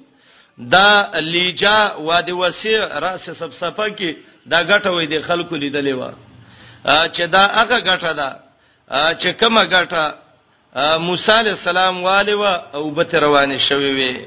[0.57, 6.11] دا لیجا وادي وسیع راس سبسفه کې دا غټه وای د خلکو لیدلې و
[7.15, 8.35] چې دا هغه غټه ده
[9.21, 10.13] چې کومه غټه
[10.99, 14.25] موسی علی السلام والي و او بت روانه شوی وي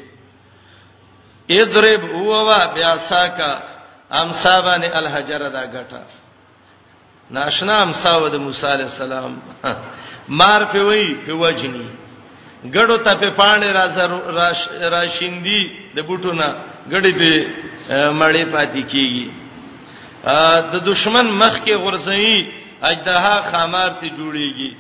[1.61, 3.61] اضرب هو وا بیا ساکا
[4.11, 6.01] امصابن الحجر دا غټه
[7.35, 9.33] ناشنا امساو د موسی علی السلام
[10.39, 11.89] مار په وی په وجنی
[12.75, 13.87] ګړو ته په پانې را
[14.97, 15.63] راشیندي
[15.97, 16.49] د بوټو نه
[16.93, 17.31] ګړې به
[18.19, 19.29] مړې پاتې کیږي
[20.73, 22.39] د دشمن مخ کې غرزئی
[22.89, 24.71] اجدها خمار ته جوړیږي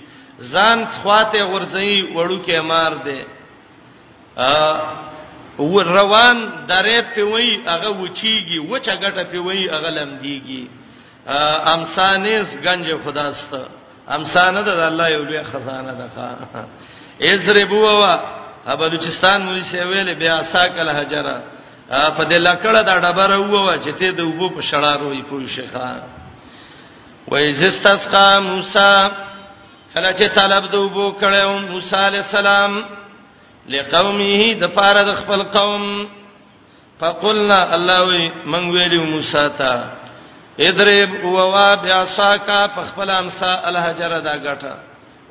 [0.52, 3.20] ځان خواته غرزئی وړو کې مار دی
[5.98, 6.36] روان
[6.70, 10.62] درې په وی هغه وچیږي وچه ګټه په وی هغه لمدیږي
[11.26, 13.48] امسانیس گنج خداست
[14.08, 16.28] امسانه د الله یو لوی خزانه ده ښا
[17.32, 18.16] ازربو وا
[18.76, 21.42] بلوچستان مو سی ویل بیا ساکل حجره
[22.16, 25.66] په دې لکړه دا ډبره ووا چې ته د وبو په شړارو یې پوه شي
[25.74, 25.90] ښا
[27.28, 28.94] وای زستسقا موسی
[29.94, 32.84] کله چې طلب د وبو کړو موسی علی السلام
[33.68, 36.06] لقومه د پاره د خپل قوم
[37.00, 39.72] فقلنا الله وی من ویلو موسی ته
[40.58, 44.74] ادرب ووا بیا ساکا پخپل امسا الحجر دا غټه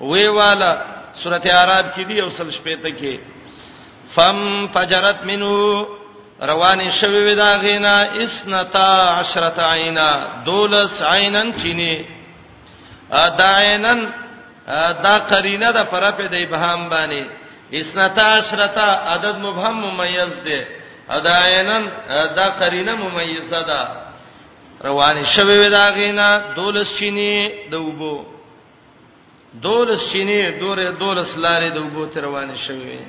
[0.02, 0.74] وی والا
[1.24, 3.16] سورته عرب کې دی اوسل شپې ته کې
[4.16, 5.56] فم فجرت منو
[6.50, 10.08] روان شوی ودا غینا اسنتا عشرت عینا
[10.46, 12.06] دولس عینن چینه
[13.24, 14.06] اداینن
[15.04, 17.24] دا قرینه د پره په دی بهام باندې
[17.74, 20.62] اسنتا عشرتا عدد مبهم ممیز دی
[21.18, 21.84] اداینن
[22.38, 24.05] دا قرینه ممیزه ده
[24.86, 28.26] روان شوه ودا غینا دولس چینه دوبو
[29.62, 33.00] دولس چینه دوره دولس لارې دوبو تر روان شوه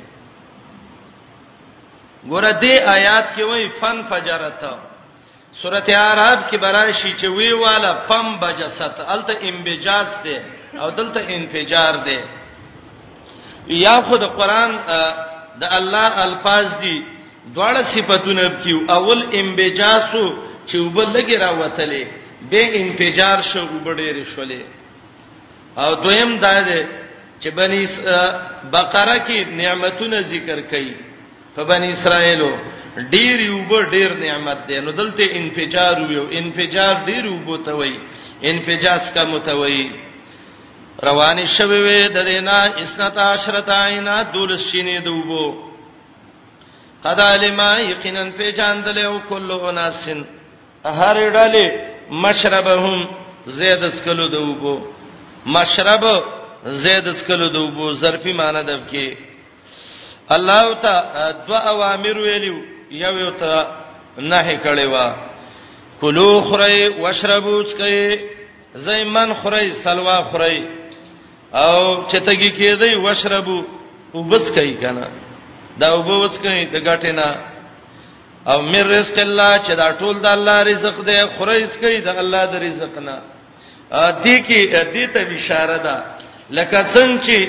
[2.30, 4.62] ګوره دې آیات کې وای فن فجرت
[5.62, 10.42] سورته اعراف کې براشي چې وی والا پم بجست الته انبجاز ده
[10.80, 12.20] او دلته انفجار ده
[13.66, 14.70] یا خود قران
[15.60, 17.04] د الله الفاظ دي
[17.54, 20.26] دواړه صفاتونه کیو اول انبجاسو
[20.68, 22.04] چې وبلګي راوتلې
[22.50, 24.60] به انفجار شو وبډېر شولې
[25.82, 26.80] او دویم دا ده
[27.40, 27.82] چې بني
[28.72, 30.94] بقره کې نعمتونه ذکر کړي
[31.56, 32.50] په بني اسرائیلو
[32.96, 37.94] ډېر یو به ډېر نعمت ده نو دلته انفجار ویو انفجار ډېر وبوته وی
[38.44, 39.90] انفجاس کا متوي
[41.02, 45.46] روانې شوي وې د دینا اسنتا عشرتاینا دولشینې دوبو
[47.04, 50.22] قد علما یقینا پیجان دلې او کله اناسن
[50.86, 51.66] هر ډلې
[52.10, 53.06] مشربهم
[53.58, 54.76] زید سکلو دوبو
[55.56, 56.04] مشرب
[56.84, 59.16] زید سکلو دوبو ظرفي معنی د کې
[60.38, 62.56] الله تعالی دوا اوامر ویلو
[63.02, 63.66] یو یو ته
[64.18, 65.14] نه کړي وا
[66.00, 68.18] کلو خره واشربو چکه
[68.86, 70.62] زیمن خره سلوا خره
[71.52, 71.76] او
[72.08, 73.60] چتګی کېدی واشربو
[74.14, 75.06] وبس کوي کنه
[75.80, 77.28] دا وبس کوي د غټینا
[78.46, 82.42] او مر رزق الله چې دا ټول د الله رزق دی خورېس کوي د الله
[82.52, 83.16] د رزق نه
[84.24, 84.60] دې کې
[84.94, 85.96] دې ته اشاره ده
[86.58, 87.48] لکه څنګه چې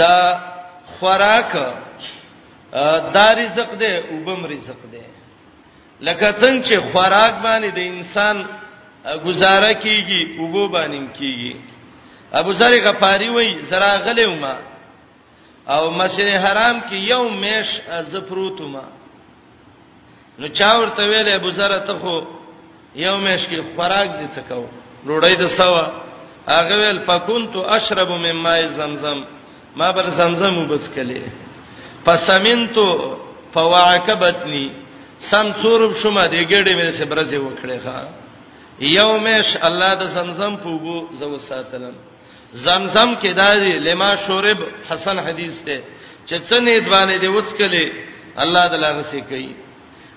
[0.00, 0.18] دا
[0.98, 1.52] خوراک
[3.16, 5.04] دا رزق دی او بم رزق دی
[6.00, 8.36] لکه څنګه چې خوراک باندې د انسان
[9.26, 11.56] گزاره کیږي او بو باندې کیږي
[12.32, 14.56] ابو ذر غفاری وای زرا غلې وما
[15.74, 17.68] او مسجد حرام کې یو میش
[18.12, 18.86] زفروتما
[20.38, 22.14] نو چا ورته ویلې ابو ذر ته خو
[23.04, 24.64] یو مېش کې خوراک دي څه کو
[25.08, 25.84] روړې د سوا
[26.54, 29.20] هغه ویل فكنت اشرب من ماء زمزم
[29.78, 31.22] ما بل زمزم وبس کله
[32.04, 32.76] فسمنت
[33.54, 34.66] فواعكبتني
[35.30, 37.98] سم څورب شوم دې ګړې مې سه برزه وکړې ښا
[38.98, 41.94] یو مېش الله د زمزم پوغو زو ساتلم
[42.64, 44.58] زمزم کې دایې لما شورب
[44.90, 45.76] حسن حدیث ته
[46.26, 47.92] چې څنې دوانې دې وڅکلې
[48.44, 49.52] الله تعالی غسي کوي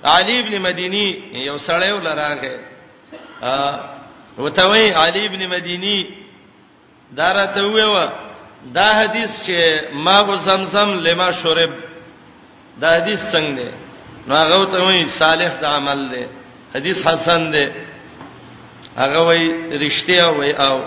[0.05, 2.59] علي ابن مديني یو سړی ولراغه
[3.41, 3.79] ا
[4.37, 6.05] وته وی علي ابن مديني
[7.11, 8.09] دارته ویو
[8.73, 11.71] دا حدیث چې ما غو زمزم لما شرب
[12.77, 13.71] دا حدیث څنګه دی
[14.27, 16.25] نو هغه ته وی صالح د عمل دی
[16.75, 17.69] حدیث حسن دی
[18.97, 20.81] هغه وی رښتیا وی او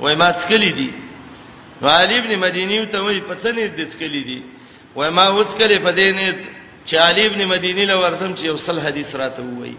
[0.00, 0.90] وی ما څکلی دی
[1.82, 4.42] علي ابن مديني ته وی پڅنې د څکلی دی
[4.96, 6.38] وی ما وڅکلی په دې نه
[6.86, 9.76] چې علي ابن مديني له ورسم چې یو سل حدیث راته وایي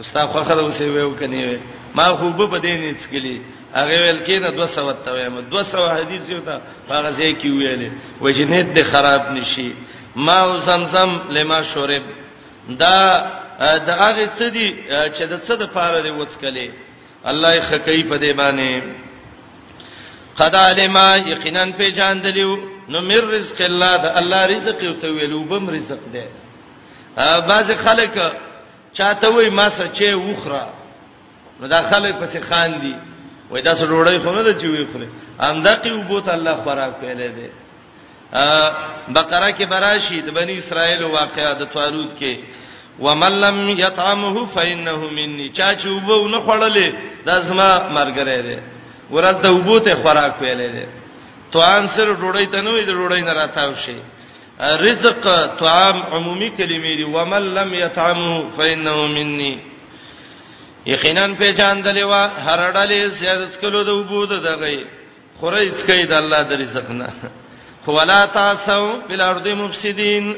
[0.00, 1.58] استاد خو خره اوسې وایو کني وای
[1.94, 3.40] ما خو به بدین اسکلی
[3.74, 8.74] هغه ویل کینه 200 ته وایم 200 حدیث یو ته هغه ځای کې ویلې وجنید
[8.74, 9.72] د خراب نشي
[10.16, 12.02] ما زمزم لما شرب
[12.78, 12.96] دا
[13.86, 16.70] د هغه څه دي چې د څه د پاره دی وڅکلې
[17.28, 18.80] الله یې خکې په دی باندې
[20.38, 22.56] قد علما یقینا په جان دلیو
[22.92, 26.24] نو مر رزق الله د الله رزق یو ته ویلو بم رزق ده
[27.50, 28.16] بعض خلک
[28.98, 30.62] چاته وای ما څه چې وخره
[31.60, 32.94] نو دا خلک پسې خان دي
[33.50, 35.08] وای دا څه ډوړی خو نه ده چې وی خره
[35.50, 37.48] امدقي وبوت الله خوراک کړي ده
[39.16, 42.34] بقره کې براشي د بنی اسرائیل واقعا د توارود کې
[43.04, 46.88] ومن لم يطعمه فانه مني چا چې وبو نه خړلې
[47.26, 48.58] دا زما مرګره ده
[49.10, 50.86] ورته وبوت خوراک ویلې ده
[51.52, 53.96] توان سره ډوړی ته نه وي ډوړی نه راتاو شي
[54.84, 55.22] رزق
[55.62, 59.54] طعام عمومي کلمې دي ومن لم يطعمه فانه مني
[60.86, 64.78] یقینا په چاندلې وا هر ډلې زیادت کلو د وبود دغه
[65.40, 67.08] خورې څکې د الله د رزق نه
[67.86, 70.36] ولا تاسو بل ارض مفسدين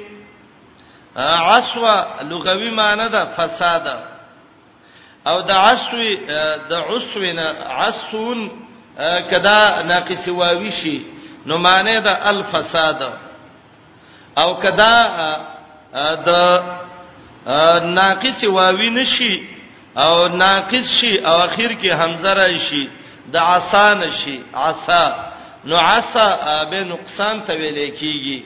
[1.53, 1.96] عسوا
[2.31, 3.87] لغوي معنی ده فساد
[5.27, 6.16] او د عسوی
[6.70, 7.46] د عسوینا
[7.85, 8.38] عسون
[9.31, 10.98] کدا ناقص واوي شي
[11.46, 13.02] نو معنی د الفساد
[14.38, 14.92] او کدا
[16.26, 16.28] د
[17.94, 19.35] ناقص واوي نشي
[19.96, 22.88] او ناقص شي او اخر کې حمزه را شي
[23.33, 25.05] د عسان شي عسا
[25.64, 26.28] نو عسا
[26.70, 28.40] به نقصان ته ویل کیږي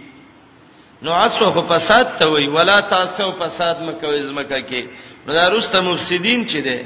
[1.03, 4.85] نو عسو په فساد ته وی ولا تاسو فساد مکوې زمکه کې
[5.27, 6.79] نو دا روسته مفسدين چي دي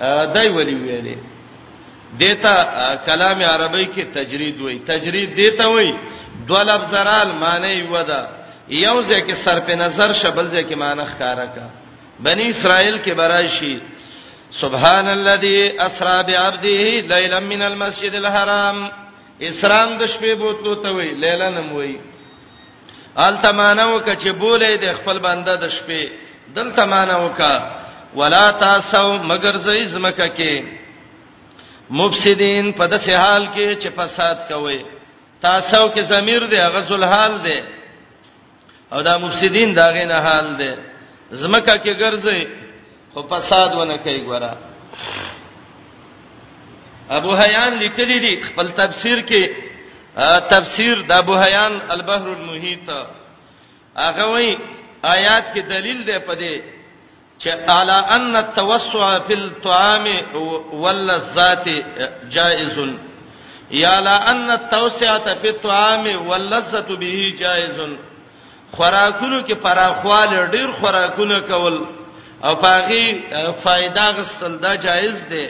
[0.00, 1.16] دای ولی ویلي
[2.20, 2.54] دیتا
[3.06, 5.92] کلام عربی کې تجرید وای تجرید دیتا وای
[6.48, 8.22] دوه لفظرال معنی ودا
[8.68, 11.66] یو ځکه سر په نظر شبل ځکه معنی ښکارا کا
[12.20, 13.78] بنی اسرائیل کې برایشي
[14.50, 18.88] سبحان الذي اسرا بعبده ليلا من المسجد الحرام
[19.42, 21.96] اسرام د شپې بوتلو ته وای لیلا نم وای
[23.16, 26.08] التمانو کچې بولې د خپل بنده د شپې
[26.54, 27.54] دلتمانو کا
[28.14, 30.84] ولا تاسو مگر زې زمکه کې
[31.90, 34.82] مفسدين په داسې حال کې چې فساد کوي
[35.42, 37.60] تاسو کې ضمیر دی هغه ذل حال دی
[38.92, 40.74] او دا مفسدين دا غي نه حال دی
[41.32, 42.48] زمکه کې ګرځي
[43.14, 44.52] خو فساد ونه کوي ګوره
[47.10, 49.50] ابو حیان لیکلی دی خپل تفسیر کې
[50.50, 52.90] تفسیر د ابو حیان البحر المحیط
[53.96, 54.56] هغه وایي
[55.04, 56.54] آیات کې دلیل دی په دې
[57.42, 60.04] چې اعلی ان التوسع فی الطعام
[60.82, 61.66] واللذات
[62.36, 62.76] جائز
[63.80, 67.78] یا لا ان التوسعه فی الطعام واللذت به جائز
[68.76, 71.76] خوراکونو کې پراخوال ډیر خوراکونه کول
[72.44, 73.04] او باغی
[73.62, 75.42] فائدہ غسل دا جائز دی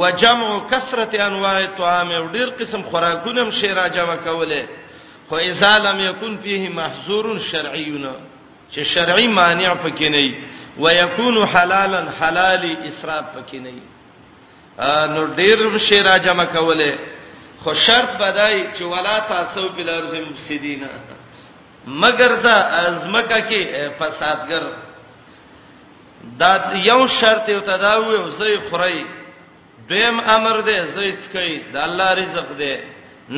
[0.00, 4.62] وجمع کثرت انواع الطعام ډیر قسم خوراکونه هم شی را جمع کوله
[5.28, 8.12] خو اذا لم یکن فیه محظور شرعینا
[8.72, 10.34] چې شرعی مانع پکې نه
[10.78, 13.82] ويكون حلالا حلالي اسراف پکې نه وي
[15.12, 16.92] نو ډیر شی را جمع کوله
[17.64, 20.82] خو شرط بدای چې ولا تاسو بل ارز مفسدین
[22.04, 24.62] مگر ز ازمکه کې فسادګر
[26.40, 26.52] دا
[26.84, 28.98] یو شرط یو تداوی او زې خړی
[29.88, 32.76] دویم امر دی زې څکې د الله رزق دی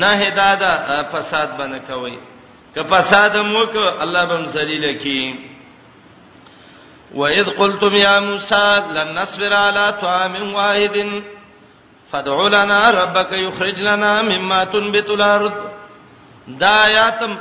[0.03, 0.73] نه هدادا
[1.13, 2.17] فساد بنه کوي
[2.75, 5.21] که فساد مو کو الله بم ذلیل کی
[7.15, 11.23] وَإِذْ قُلْتُمْ يَا مُوسَى لَن نَّصْبِرَ عَلَىٰ طَعَامٍ وَاحِدٍ
[12.13, 15.71] فَادْعُ لَنَا رَبَّكَ يُخْرِجْ لَنَا مِمَّا تُنبِتُ الْأَرْضُ
[16.61, 17.35] دا آیاتم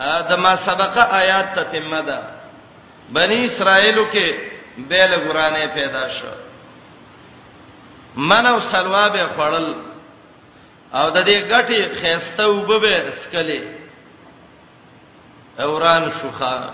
[0.00, 2.18] ادمه سبقه آیات ته تمه ده
[3.12, 4.34] بنی اسرائیلو کې
[4.88, 6.26] بیل غرانه پیدا شو
[8.16, 9.68] منو سلوابه خړل
[10.94, 13.60] او د دې غټي خيسته وببه اسکلې
[15.60, 16.70] اوران شوخه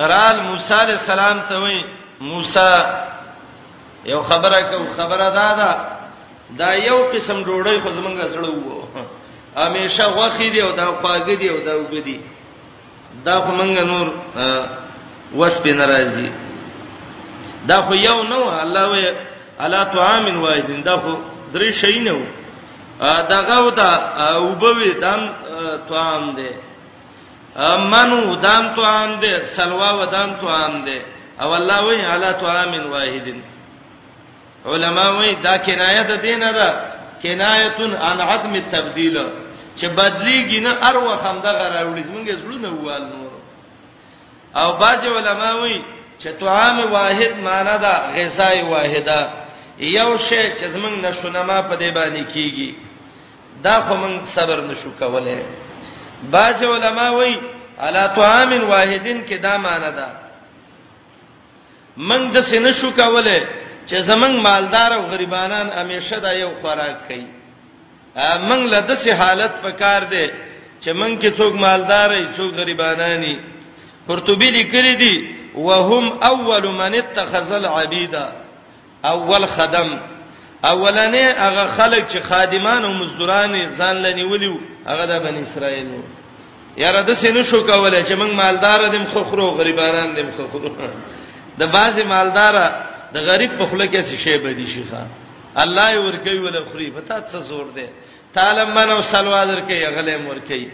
[0.00, 1.82] رال موسی علی السلام ته وای
[2.20, 2.70] موسی
[4.04, 5.74] یو خبره کو خبره دادا
[6.58, 8.82] دا یو قسم ډوړی خو زمونږه سره وو
[9.56, 12.20] همیشه وخی دی او دا خواګی دی او دا وګدی
[13.24, 14.06] دا خو مونږ نور
[15.34, 16.30] وس په ناراضی
[17.66, 19.06] دا خو یو نو الله وی
[19.60, 21.14] الا طعام واحد دا خو
[21.54, 22.24] درې شی نه وو
[23.28, 23.90] دا غو دا
[24.38, 25.28] وبوي دام
[25.88, 26.54] طعام دی دا
[27.64, 31.02] منو دام تو عام ده سلوا و دام تو عام ده
[31.40, 33.40] او الله وی علا تو عام واحدن
[34.66, 36.68] علما وی دا کنایه د دینه ده
[37.22, 39.16] کنایتون عن عدم التبديل
[39.78, 43.30] چې بدلیږي نه ار و خمده غراوړي زمونږ زړونه ووال نور
[44.56, 45.80] او باج علما وی
[46.22, 49.28] چې تو عام واحد معنی ده غذای واحده
[49.78, 52.70] یو شی چې زمونږ نشونه ما په دی باندې کیږي
[53.62, 55.42] دا خو مونږ صبر نشو کولای
[56.34, 57.38] بعض علما وایي
[57.86, 60.06] الا طعام واحدن کې دا معنی ده
[61.96, 63.40] من د سینې شو کوله
[63.86, 67.26] چې زمنګ مالدار او غریبانان همیشه دا یو خوراک کوي
[68.48, 70.26] من له دسه حالت پکار دی
[70.84, 73.36] چې من کې څوک مالدار وي څوک غریبانانی
[74.08, 78.26] قرطبی لیکلی دی وهم اول من اتخذ العبيدا
[79.04, 79.88] اول خدم
[80.64, 86.02] اولنې هغه خلک چې خادمان او مزدوران ځان لنیولیو هغه د بنی اسرائیل وو
[86.76, 90.70] یاره د سینو شو کوله چې موږ مالدار دیم خو خرو غریبانان دیم خو خرو
[91.58, 92.54] د بعضی مالدار
[93.14, 95.02] د غریب په خله کې څه شی بدی شي ښا
[95.60, 97.86] الله یې ور کوي ولا خوري په تاسو زور دی
[98.34, 100.68] تعالی من او سلوا در کوي غلې مور کوي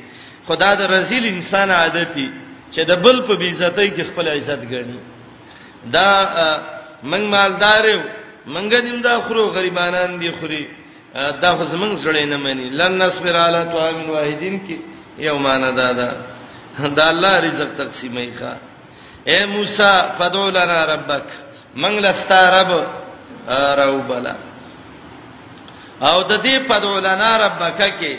[0.48, 2.30] خدا د رزیل انسان عادت دی
[2.74, 4.98] چې د بل په بیزتۍ کې خپل عزت ګڼي
[5.86, 6.08] دا
[7.02, 8.00] موږ مالدار یو
[8.47, 10.66] منګ دې دا خورو غریبانان دي خوري
[11.43, 14.78] دا خو زمنګ زړې نه مانی لن نصبر علی طعام واحدین کې
[15.18, 16.11] یو معنا دا دا
[16.97, 18.55] دا الله رزق تقسیمې کا
[19.30, 21.24] اے موسی فدو لنا ربک
[21.76, 22.70] منګ لستا رب
[23.78, 24.34] راو بلا
[26.03, 28.14] او د دې فدو لنا ربک کې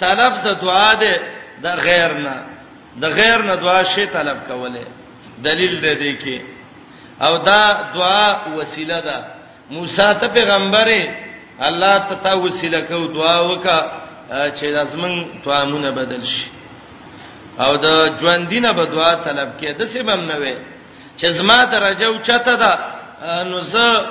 [0.00, 1.16] طلب د دعا ده
[1.62, 2.36] د غیر نه
[3.00, 4.86] د غیر نه دعا شی طلب کوله
[5.42, 6.38] دلیل دې کې
[7.22, 9.33] او دا دعا وسیله ده
[9.70, 10.88] موسی ته پیغمبر
[11.66, 13.78] الله ته تا وسیله کو دعا وکا
[14.56, 16.46] چې لازمن توامونه بدل شي
[17.60, 17.86] او د
[18.20, 20.54] ژوندینه به دعا طلب کې د سبم نه وي
[21.18, 22.72] چې زما درجه او چته ده
[23.50, 24.06] نو زه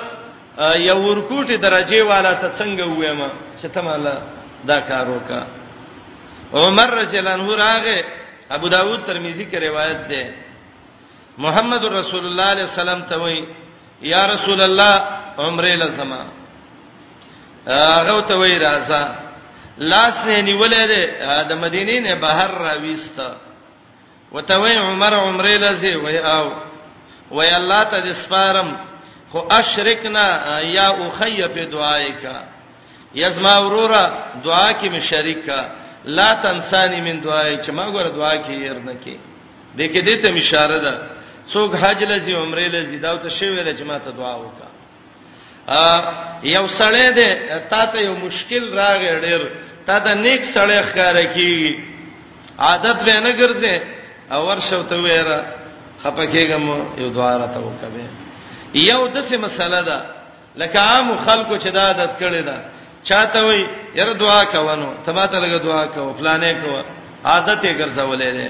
[0.76, 3.20] یو ورکوټي درجه والا ته څنګه وایم
[3.62, 4.14] چې ته مالا
[4.68, 5.42] دا کار وکا
[6.52, 7.98] عمر رجل انور هغه
[8.56, 10.24] ابو داود ترمذی کې روایت ده
[11.38, 13.42] محمد رسول الله صلی الله علیه وسلم ته وایي
[14.12, 14.94] یا رسول الله
[15.38, 16.18] عمره لزما
[17.68, 19.02] هغه ته وی راځه
[19.78, 23.18] لاس نه نیولې ده د مدینې نه بهر را وېست
[24.32, 26.48] وته وی عمر عمره لزه وی او
[27.30, 28.76] وی الله ته د سپارم
[29.32, 30.26] خو اشرکنا
[30.62, 32.36] یا اخی په دعایکا
[33.14, 34.12] یزما ورورا
[34.44, 35.70] دعا کې می شریکا
[36.04, 39.16] لا تنسانی من دعای چې ما ګوره دعا کې ير نه کې
[39.76, 41.13] دې کې دې ته اشاره ده
[41.52, 44.66] څوک حج لزی عمره لزی دا ته شی ویل چې ماته دعا وکا
[45.78, 45.82] ا
[46.54, 47.30] یو سړی دې
[47.72, 49.40] تا ته یو مشکل راغی ډېر
[49.86, 51.80] تا ته نیک سړی ښکار کی
[52.66, 53.76] عادت به نه ګرځي
[54.32, 55.38] او ورشو ته ویرا
[56.02, 56.66] خپکهګم
[57.02, 58.08] یو دعا راته وکبه
[58.90, 59.98] یو دسه مسله ده
[60.60, 62.56] لکه عام خلکو چې دا عادت کړی ده
[63.08, 63.60] چاته وي
[64.00, 66.80] یره دعا کوونو ته ماته لګه دعا کوو فلانه کوو
[67.24, 68.48] عادت یې ګرځولې ده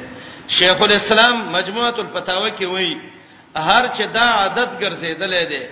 [0.49, 2.97] شیخ الاسلام مجموعه الفتاوی کې وایي
[3.57, 5.63] هر چې دا عادت ګرځیدلې ده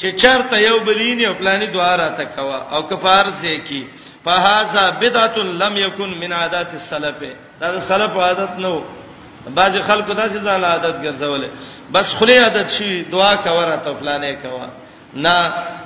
[0.00, 3.86] چې چرته یو بلینی او پلاني دعا راته کوا او کفار سي کی
[4.24, 7.16] فهذا بدعه لم يكن من عادات السلف
[7.60, 8.80] دا سلف عادت نو
[9.48, 11.48] بعض خلکو داسې ځان عادت ګرځولې
[11.92, 14.66] بس خلی عادت شي دعا کوا راته پلاني کوا
[15.14, 15.36] نه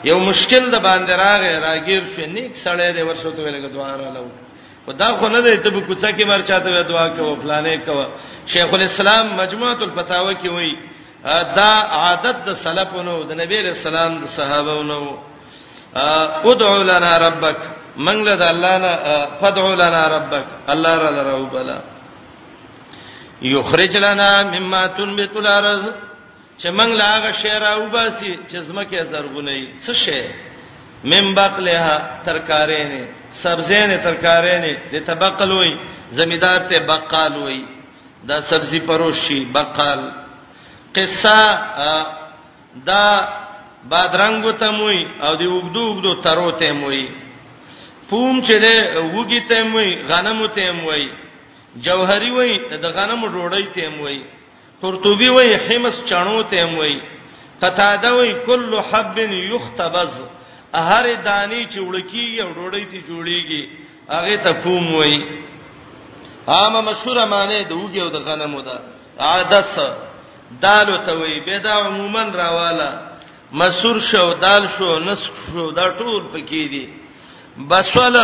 [0.05, 4.11] یو مشکل د باندې راغی راګیر شو نیک سړی دی ورشو ته ویلګه دعا را
[4.11, 4.44] لوي
[4.87, 8.05] خدا خو نه دی ته په کوڅه کې مرچاته دعا کوو فلانې کوو
[8.53, 10.75] شیخ الاسلام مجموعه الفتاوی کې وایي
[11.59, 15.01] دا عادت د سلفونو د نبی رسول الله د صحابهونو
[16.53, 17.59] ادعو لنا ربک
[18.07, 18.93] منګل د الله نه
[19.41, 21.79] فدعو لنا ربک الله را لرو بلا
[23.43, 25.85] یخرج لنا مما تنبت الارض
[26.61, 30.23] چې منګل هغه شی را وباسي چې زمکه زرغونې څه شی
[31.05, 33.09] مم بقلها ترکارې نه
[33.43, 35.73] سبزی نه ترکارې نه د تبقل وای
[36.19, 37.61] زمیدار ته بقال وای
[38.29, 40.01] دا سبزی پروشي بقال
[40.97, 41.39] قصه
[42.91, 43.05] دا
[43.91, 47.07] بادرنګ ته موي او دی وګدو وګدو ترو ته موي
[48.11, 48.75] پوم چې له
[49.17, 51.09] وګی ته موي غنم ته موي
[51.85, 54.19] جوهری وای د غنم ډوړی ته موي
[54.83, 56.97] قرطبي وای حمص چانو ته موي
[57.63, 59.17] قطاده وای کل حب
[59.53, 60.15] یختبز
[60.75, 63.69] هر دانی چې وړکی او ډوړی ته جوړیږي
[64.11, 65.27] هغه ته فوم وای
[66.49, 68.81] عامه مشهور معنی د وګي او د غنمو ده
[69.19, 69.79] عدس
[70.61, 72.91] دال ته وای به دا عموما راواله
[73.53, 76.89] مسور شو دال شو نسک شو دا ټول پکې دي
[77.69, 78.17] بسول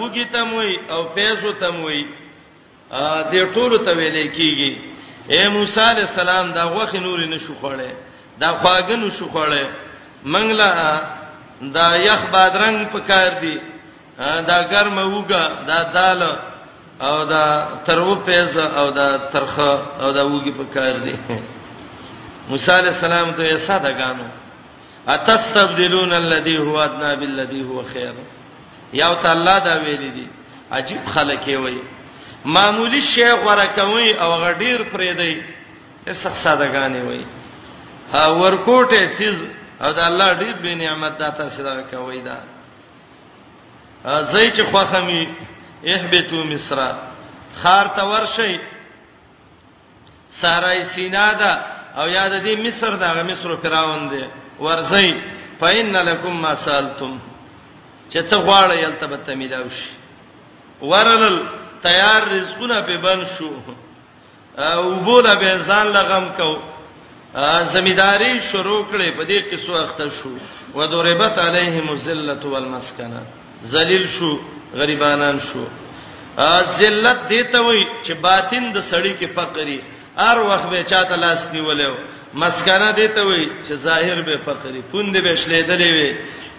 [0.00, 2.04] وګي ته وای او پیسو ته وای
[3.32, 4.72] د ټولو ته ویلې کیږي
[5.30, 7.92] اے موسی علی السلام دا غوخ نور نشو خوړې
[8.38, 9.64] دا خواګنو شو خوړې
[10.24, 11.02] منګلا
[11.60, 13.58] دا یخ بادرنګ پکار دی
[14.48, 16.22] دا ګرمه وګه دا دال
[17.00, 21.14] او دا ترو پیز او دا ترخه او دا وګي پکار دی
[22.48, 24.28] موسی علی السلام ته یې ساده غانو
[25.08, 28.12] اتستبدلون الذي هو ادنى بالذي هو خير
[28.92, 30.26] یو تعالی دا ویل دي
[30.72, 31.78] عجیب خلک وي
[32.44, 35.40] معمولی شی غوړه کوي او غډیر پرې دی
[36.12, 37.24] سخت ساده غانې وي
[38.12, 39.44] ها ورکوټه سیز
[39.84, 42.36] او دا الله ډېر به نعمت داتا سره کوي دا
[44.32, 45.22] زئی چې خوخمی
[45.92, 46.78] اهبتو مصر
[47.62, 48.54] خار ته ورشي
[50.40, 51.52] سارای سینا دا
[51.98, 54.24] او یاد دې مصر دا مصر فراون دی
[54.60, 55.14] ورزئی
[55.60, 57.18] فإن لكم ما سألتم
[58.10, 59.90] چې څه غواړی یلته به تمیلاو شي
[60.80, 61.38] ورنل
[61.82, 63.50] تیار رزقونه به بن شو
[64.62, 66.62] او بوله به ځان لغم کو
[67.74, 70.30] زمیداری شروع کړي په دې کې سو اخته شو
[70.74, 73.20] ودربت علیهم الذلت والمسکنه
[73.72, 74.30] ذلیل شو
[74.74, 75.64] غریبانان شو
[76.78, 79.80] ذلت دې ته وای چې باطن د سړی کې فقری
[80.16, 81.94] هر وخت به چاته لاس نیولیو
[82.34, 86.10] مسکنه دې ته وای چې ظاهر به فقری پوند به شلیدلې وي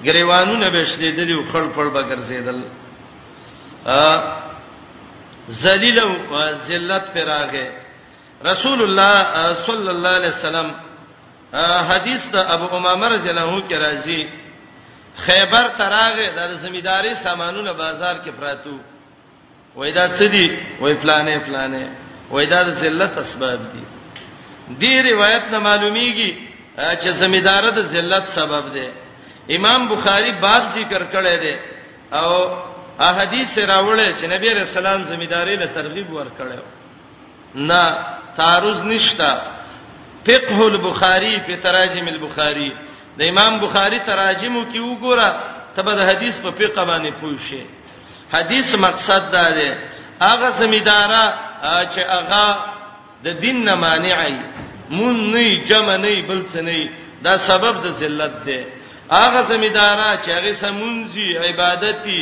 [0.05, 2.59] غریوانونه به شلیدلې او خړپړ به ګرځیدل
[5.49, 6.11] ذلیل او
[6.69, 7.67] ذلت پر راغې
[8.45, 9.21] رسول الله
[9.67, 10.69] صلی الله علیه وسلم
[11.91, 14.25] حدیث د ابو امامه رضی الله عنه کې راځي
[15.25, 18.77] خیبر تراغه د زمیداری سامانونه بازار کې پراتو
[19.75, 21.89] وای دا څه دي وای فلانه فلانه
[22.31, 23.83] وای دا د ذلت اسباب دي
[24.81, 26.31] دې روایت نه معلومیږي
[27.01, 28.87] چې زمیدار د ذلت سبب دی
[29.55, 31.55] امام بخاری باب ذکر کړی دی
[32.19, 32.29] او
[32.99, 36.63] احادیث راوړل چې نبی رسول الله زمیداری له ترغیب ورکړیو
[37.55, 37.83] نه
[38.37, 39.41] تعارض نشتا
[40.27, 42.71] فقه البخاری په تراجم البخاری
[43.19, 45.29] د امام بخاری تراجمو کې وګوره
[45.75, 47.61] تبه د حدیث په فقه باندې پوښی
[48.35, 49.69] حدیث مقصد دا دی
[50.21, 51.25] هغه زمیدارا
[51.93, 52.65] چې هغه
[53.25, 54.39] د دین نه مانعي
[54.89, 56.89] مون نه جمع نه بل څه نه
[57.23, 58.61] دا سبب د ذلت دی
[59.11, 62.19] هغه زمیدارا چې هغه سمونځي عبادتي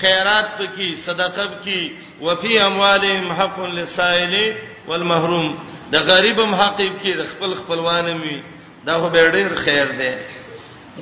[0.00, 1.90] خیرات پکې صدقه پکې
[2.20, 4.34] وفي اموالهم حق للسائل
[4.88, 5.56] والمحروم
[5.92, 8.38] د غریبم حقیب کې د خپل خپلوان می
[8.86, 10.12] دا خو به ډیر خیر دی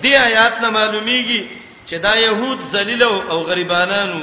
[0.02, 1.40] دی آیات نه معلومیږي
[1.88, 4.20] چې دا يهود ذلیل او غریبانانو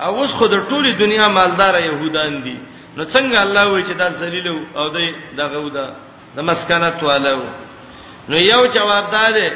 [0.00, 2.56] او اوس خو د ټوله دنیا مالدار يهودان دي
[2.96, 5.88] نو څنګه الله وایي چې دا ذلیل او دی دغه ودا
[6.36, 7.44] د مسکنت والو
[8.28, 9.48] نو یو جواب دا دی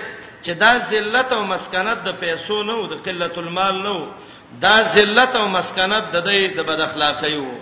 [0.45, 4.07] چې دا ذلت او مسکنت د پیسو نه او د قلت المال نه
[4.61, 7.59] دا ذلت او مسکنت د دې د بد اخلاقی وو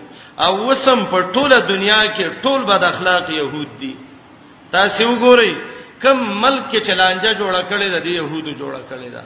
[0.47, 3.93] او وسم په ټوله دنیا کې ټول بد اخلاق يهود دي
[4.75, 5.53] تاسو وګورئ
[6.03, 9.23] کم ملک کې چلانجه جوړه کړې ده د يهودو جوړه کړې ده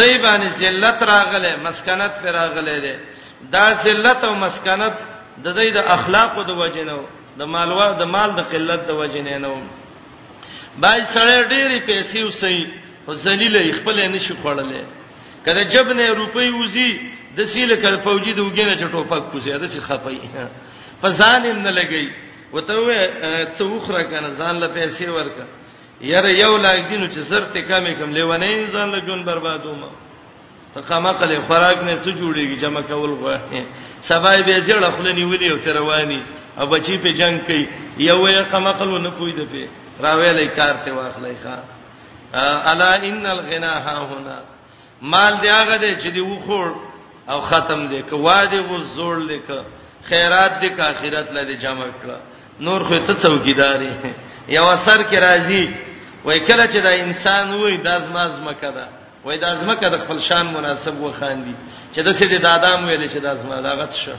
[0.00, 2.98] دای باندې ذلت راغله مسکنت پر راغله ده
[3.54, 4.94] دا ذلت او مسکنت
[5.44, 7.00] د دې د اخلاقو د وجنو
[7.40, 9.62] د مالوا د مال د قلت د وجنې نه و
[10.82, 12.68] بای سره ډېری پیسې وسې
[13.08, 14.82] او ذلیل خپل نه شي خړلې
[15.46, 16.90] کله جبنه روپۍ وزي
[17.36, 20.20] د سیل کله فوجي د وګینه چټو پک کوسي د سی خپای
[21.02, 22.04] په ځان هم نه لګي
[22.54, 22.74] وته
[23.58, 25.44] څو خره کنه ځان له پیسې ورکا
[26.12, 29.84] یره یو لاګ دینو چې سر ته کمې کم لیوانې ځان له جون بربادوم
[30.74, 33.62] ته خامہ کله خوراک نه څه جوړیږي جمع کول غواړي
[34.08, 36.20] سبای به زړه خلنی ونی او تروانی
[36.58, 37.64] او بچی په جنگ کوي
[38.08, 39.66] یو یې خامہ کله نه پوی دی په
[40.02, 41.56] راویلې کار ته واخلای ښا
[42.72, 44.38] الا ان الغنا ها هنا
[45.12, 46.66] مال دی هغه دی چې دی وخور
[47.28, 49.50] او ختم دې ک واده و زوړ دې ک
[50.08, 52.18] خیرات دې ک اخرت لدې جمع کړه
[52.60, 53.92] نور خو ته څوکیداري
[54.48, 55.64] یو سر کې راځي
[56.24, 58.84] وای کله چې دا انسان وای د ازما ازما کده
[59.24, 61.54] وای د ازما کده خپل شان مناسب وخاندي
[61.94, 64.14] چې د سید دادام ویل چې د ازما داغت شو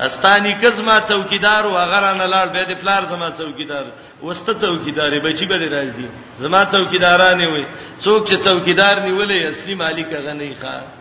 [0.00, 3.84] استانی کزما څوکیدار او هغه نه لاړ به د پلار زما څوکیدار
[4.22, 6.06] وسته څوکیدارې بچی به راځي
[6.38, 7.64] زما څوکیدارانه وي
[8.04, 10.97] څوک چې څوکیدار نیولې اصلي مالک هغه نه ښه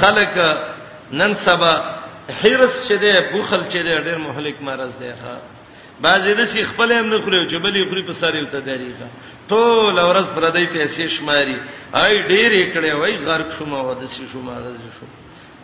[0.00, 0.36] خلک
[1.20, 1.74] نن سبا
[2.42, 5.34] حرس چده بوخل چده ډېر مهلک مرز دی ښا
[6.04, 9.08] بعضی د شیخ خپل هم نه خوري چې بلې خوري په ساري وته دریغه
[9.50, 11.58] ټول ورځ پردې پیسې شماري
[12.02, 15.06] آی ډېرې کړې وای غرق شوما ودسي شوما غزي شو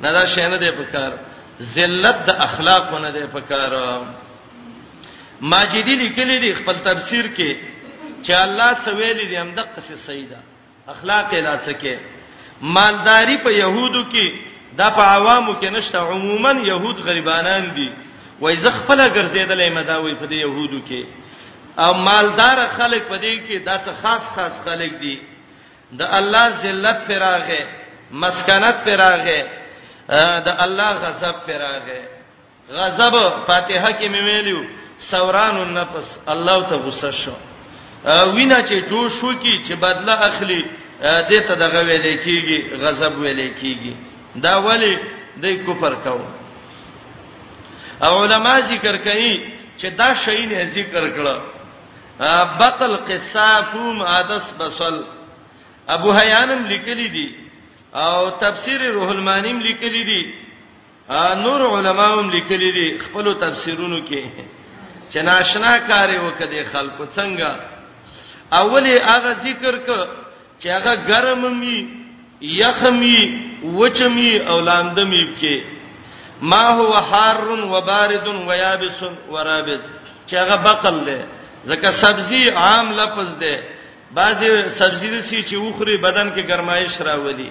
[0.03, 1.13] نه دا شینه دی په کار
[1.77, 3.71] ذلت د اخلاقونه دی په کار
[5.51, 7.51] ماجدی لیکلی دی خپل تفسیر کې
[8.25, 10.37] چې الله څه ویلي دی همدغه څه سیدا
[10.95, 11.95] اخلاق اله څه کې
[12.65, 14.27] مالداری په يهودو کې
[14.79, 17.91] دا په عوامو کې نشته عموما يهود غریبانان دي
[18.41, 21.03] وای زه خپل ګرځیدلې مداوي په يهودو کې
[21.79, 25.17] او مالدار خلک په دې کې دا څه خاص خاص خلک دي
[25.93, 27.61] د الله ذلت پراغه
[28.11, 29.43] مسکنت پراغه
[30.47, 32.01] د الله غضب پراغه
[32.79, 33.15] غضب
[33.47, 34.65] فاتحه کې مې ویلو
[34.99, 37.33] سوران النفس الله ته غصه شو
[38.35, 40.63] وینا چې جوش وکي چې بدله اخلي
[41.03, 43.95] دې ته دغه ویلې کیږي غضب ویلې کیږي
[44.43, 44.99] دا ولی
[45.43, 46.21] د کفر کو
[48.05, 51.37] او علما ذکر کوي چې دا شی نه ذکر کړه
[52.59, 55.03] بقل قصافوم عدس بسل
[55.89, 57.29] ابو حیانم لیکلی دي
[57.95, 60.23] او تفسیر روح المانیم لیکلی دي
[61.45, 64.25] نور علماوم لیکلی دي خپل تفسیرونو کې
[65.13, 67.51] چې ناشنا کار وکړي خلکو څنګه
[68.53, 69.91] اولی هغه ذکر ک
[70.61, 71.79] چې هغه ګرم می
[72.63, 73.21] یخمی
[73.79, 75.57] وچمی او لاندمی کې
[76.43, 77.37] ما هو حار
[77.73, 78.99] و بارد و یابس
[79.33, 79.81] و رابد
[80.29, 81.19] چې هغه بقل دی
[81.71, 83.57] ځکه سبزی عام لفظ دی
[84.19, 84.49] بعضی
[84.79, 87.51] سبزی د سی چې وخوري بدن کې ګرمایش راولي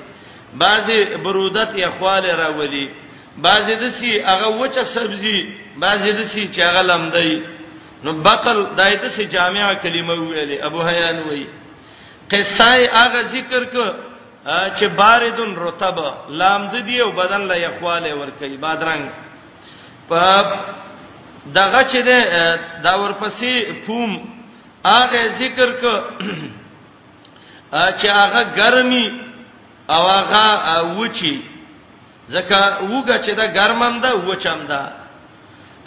[0.54, 2.88] بعضی برودت یا خواله راولي
[3.38, 5.48] بعضی د سی هغه وچه سبزی
[5.78, 7.44] بعضی د سی چې هغه لمدی
[8.04, 11.46] نو بقل دایته سی جامعه کلمه ویلې ابو حیان وی
[12.34, 13.76] قصای هغه ذکر ک
[14.78, 15.98] چې باردن رطب
[16.30, 19.04] لام د دی او بدن لا یخواله ور کوي بادرنګ
[20.10, 20.24] په
[21.58, 22.20] دغه چې ده
[22.84, 23.52] دا ورپسې
[23.86, 24.12] فوم
[24.86, 25.86] هغه ذکر ک
[28.00, 29.06] چې هغه ګرمي
[29.90, 31.36] او هغه وچی
[32.30, 34.84] ځکه وګه چې دا ګرمم ده وچم ده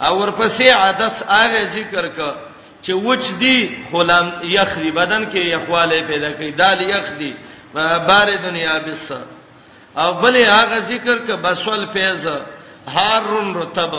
[0.01, 2.19] او ورپسې عدس هغه ذکر ک
[2.87, 3.55] چې وچ دی
[3.91, 7.33] خلام یخري بدن کې یخواله پیدا کوي دال یخ دی
[8.07, 9.11] بار دنیا بس
[9.97, 12.27] او بلې هغه ذکر ک بسول فیض
[12.95, 13.95] هارون رطب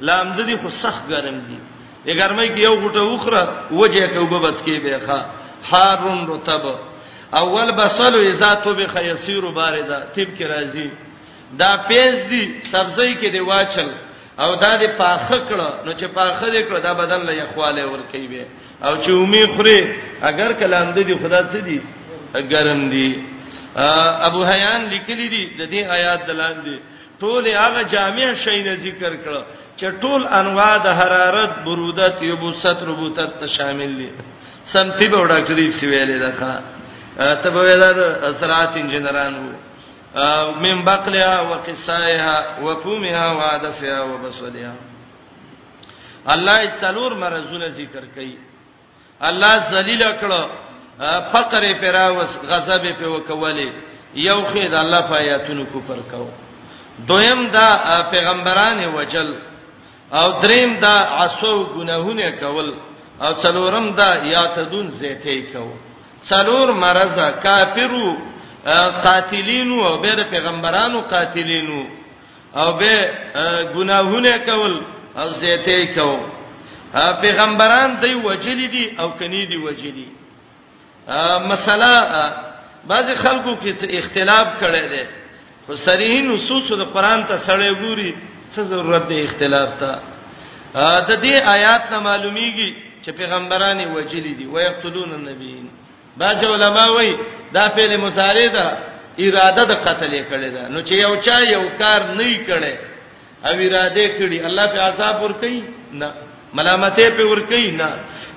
[0.00, 1.58] لام ددی خو سخت ګرم دی
[2.06, 5.26] یې ګرمۍ کې یو غټه وخره وجه کې وببس کې به ښا
[5.70, 6.78] هارون رطب
[7.42, 10.90] اول بسل اذا تب خيسير باردا تب کې راځي
[11.58, 13.88] دا پیز دی سبزی کې دی واچل
[14.44, 18.00] او دا دې پاخه کړه نو چې پاخه دې کړه دا بدن له یخواله ور
[18.12, 18.42] کوي
[18.86, 19.80] او چې اومې خوري
[20.30, 21.78] اگر کلام دې خدا څه دي
[22.52, 23.10] ګرم دي
[24.28, 26.76] ابو حیان لیکلی دي د دې آیات دلان دي
[27.20, 29.44] ټول هغه جامع شی نه ذکر کړه
[29.78, 34.08] چې ټول انواع د حرارت برودت یبوست ربوتت ته شامل دي
[34.64, 36.54] سمتی به وډا کړی سی ویلې ده ښا
[37.42, 39.57] ته به دا سرات انجنيران وو
[40.56, 44.74] من بقلها وقصائها وقومها وعدسها وبصلها
[46.32, 48.38] الله تلور مرزونه ذکر کوي
[49.28, 50.42] الله ذلیل کړه
[51.32, 53.68] فقر پیراوس غضب په وکولې
[54.16, 56.28] یو خید الله فایاتونو کو پر کو
[57.08, 57.68] دویم دا
[58.10, 59.30] پیغمبران وجل
[60.12, 62.74] او دریم دا عصو گناهونه کول
[63.20, 65.76] او څلورم دا یاتدون زیته کول
[66.24, 68.16] څلور مرزه کافرو
[68.66, 71.86] قاتلین او به د پیغمبرانو قاتلین
[72.56, 73.10] او به
[73.76, 74.74] ګناهونه کول
[75.18, 76.20] او زیته کول
[77.22, 80.08] پیغمبران دی وجلی دي او کني دي وجلی
[81.50, 81.92] مسله
[82.86, 85.04] بعض خلکو کې څه اختلاف کړي دي
[85.66, 88.14] خو صریح نصوص د قران ته سړې ګوري
[88.54, 89.92] څه ضرورت دی اختلاف ته
[91.08, 95.68] د دې آیات نه معلومیږي چې پیغمبران وجلی دي ويقتلون النبیین
[96.22, 97.12] بعض علما وایي
[97.54, 98.64] دا فعل مضارع ده
[99.26, 102.74] اراده د قتل کړي ده نو چې یو چا یو کار نه کړي
[103.48, 105.60] او اراده کړي الله په عذاب ور کوي
[106.00, 106.08] نه
[106.56, 107.88] ملامتې په ور کوي نه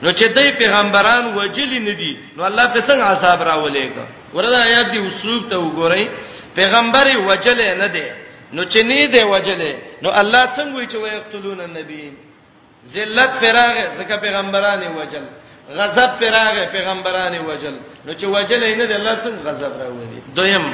[0.03, 4.05] نو چې دای پیغمبران وجلی ندي نو الله په څنګه عذاب راولېګا
[4.35, 6.03] ورته آیات دی اسلوب ته وګورئ
[6.57, 8.03] پیغمبر وجلې نه دی
[8.55, 9.73] نو چې نه دی وجلې
[10.03, 12.03] نو الله څنګه وی چې ويقتلون النبي
[12.95, 15.25] ذلت فراغ زکه پیغمبران وجل
[15.79, 20.65] غضب پر راغې پیغمبرانو وجل نو چې وجل نه دی الله څنګه غضب راوړي دویم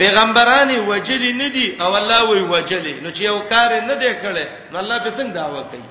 [0.00, 4.46] پیغمبرانو وجل نه دی او الله وی وجل نو چې یو کار نه دی کړي
[4.72, 5.84] نو الله به څنګه داوا کوي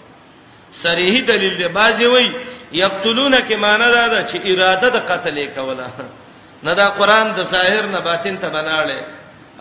[0.82, 2.28] صریح دلیل دی بازي وی
[2.82, 5.88] یقتلون کی معنی دا ده چې اراده د قتل کوله
[6.66, 9.02] نه دا قران د ظاهر نه باطن ته بناړي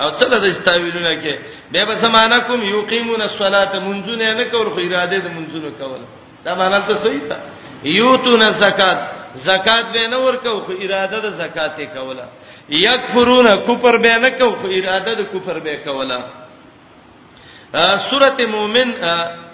[0.00, 1.34] او څه د استاویلونه کې
[1.72, 6.00] به په زمانہ کوم یقیمون الصلاه منځونه نه کول خو اراده د منځونه کول
[6.44, 7.36] دا معنی ته صحیح ده
[7.84, 8.98] یوتون زکات
[9.34, 12.24] زکات به نه ورکو خو اراده د زکات یې کوله
[12.68, 16.20] یکفرون کفر به نه کو خو اراده د کفر به کوله
[18.10, 18.92] سوره مومن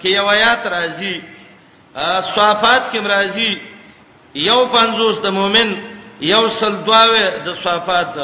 [0.03, 1.17] کې یو آیات راځي
[2.37, 3.61] صفات کې راځي
[4.35, 5.77] یو پنځوس د مومن
[6.21, 8.15] یو سلدواوه د صفات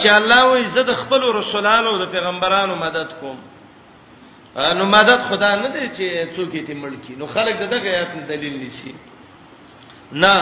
[0.00, 3.38] چې الله وي زه د خپل رسولانو او د پیغمبرانو مدد کوم
[4.56, 8.94] نو مدد خدا نه دی چې څوک یې ملکی نو خلک دغه آیات دلیل نشي
[10.22, 10.34] نه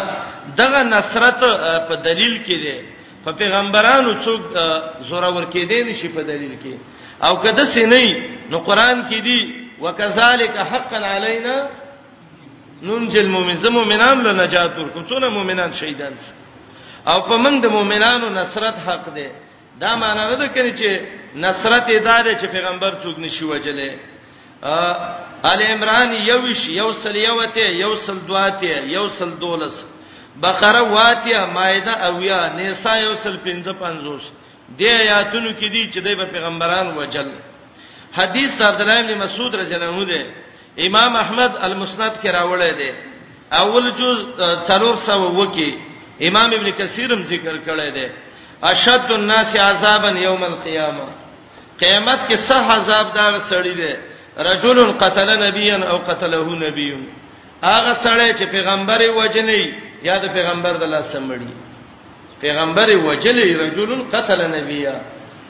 [0.61, 1.41] دغه نصرت
[1.89, 2.79] په دلیل کې دی
[3.25, 4.41] په پیغمبرانو څوک
[5.09, 6.75] زورور کېدې نشي په دلیل کې
[7.27, 8.07] او کده سینې
[8.51, 9.41] نو قران کې دی
[9.81, 11.55] وکذالک حقا علینا
[12.83, 16.33] ننجل مؤمن زم مؤمنان له نجات ورکو څونه مؤمنان شهیدان شو
[17.13, 19.29] او په موږ د مؤمنانو نصرت حق دی
[19.83, 20.89] دا معنی نه ده کړي چې
[21.45, 23.91] نصرت ادارې چې پیغمبر څوک نشي وجلې
[25.53, 29.77] آل عمران یوش یوسل یوته یوسل دواته یوسل دولس
[30.43, 34.23] بقره واتیه مائده اویا نساء یوسل 55
[34.79, 37.29] دې آیاتونو کې دي چې د پیغمبران وجل
[38.19, 40.23] حدیث عبد الله بن مسعود رضی الله عنه ده
[40.87, 42.91] امام احمد المسند کې راوړی دی
[43.63, 44.19] اول جز
[44.67, 45.11] 300
[45.41, 45.71] وکی
[46.29, 48.09] امام ابن کثیرم ذکر کړی دی
[48.73, 51.07] اشد الناس عذابا یوم القیامه
[51.83, 53.93] قیامت کې سه عذاب دا سړی دی
[54.49, 56.91] رجل قتل نبیا او قتله نبی
[57.63, 59.63] هغه سړی چې پیغمبر وجنی
[60.03, 61.51] یا د پیغمبر د لاس سمړي
[62.41, 64.95] پیغمبر وجلی رجل قتل نبیا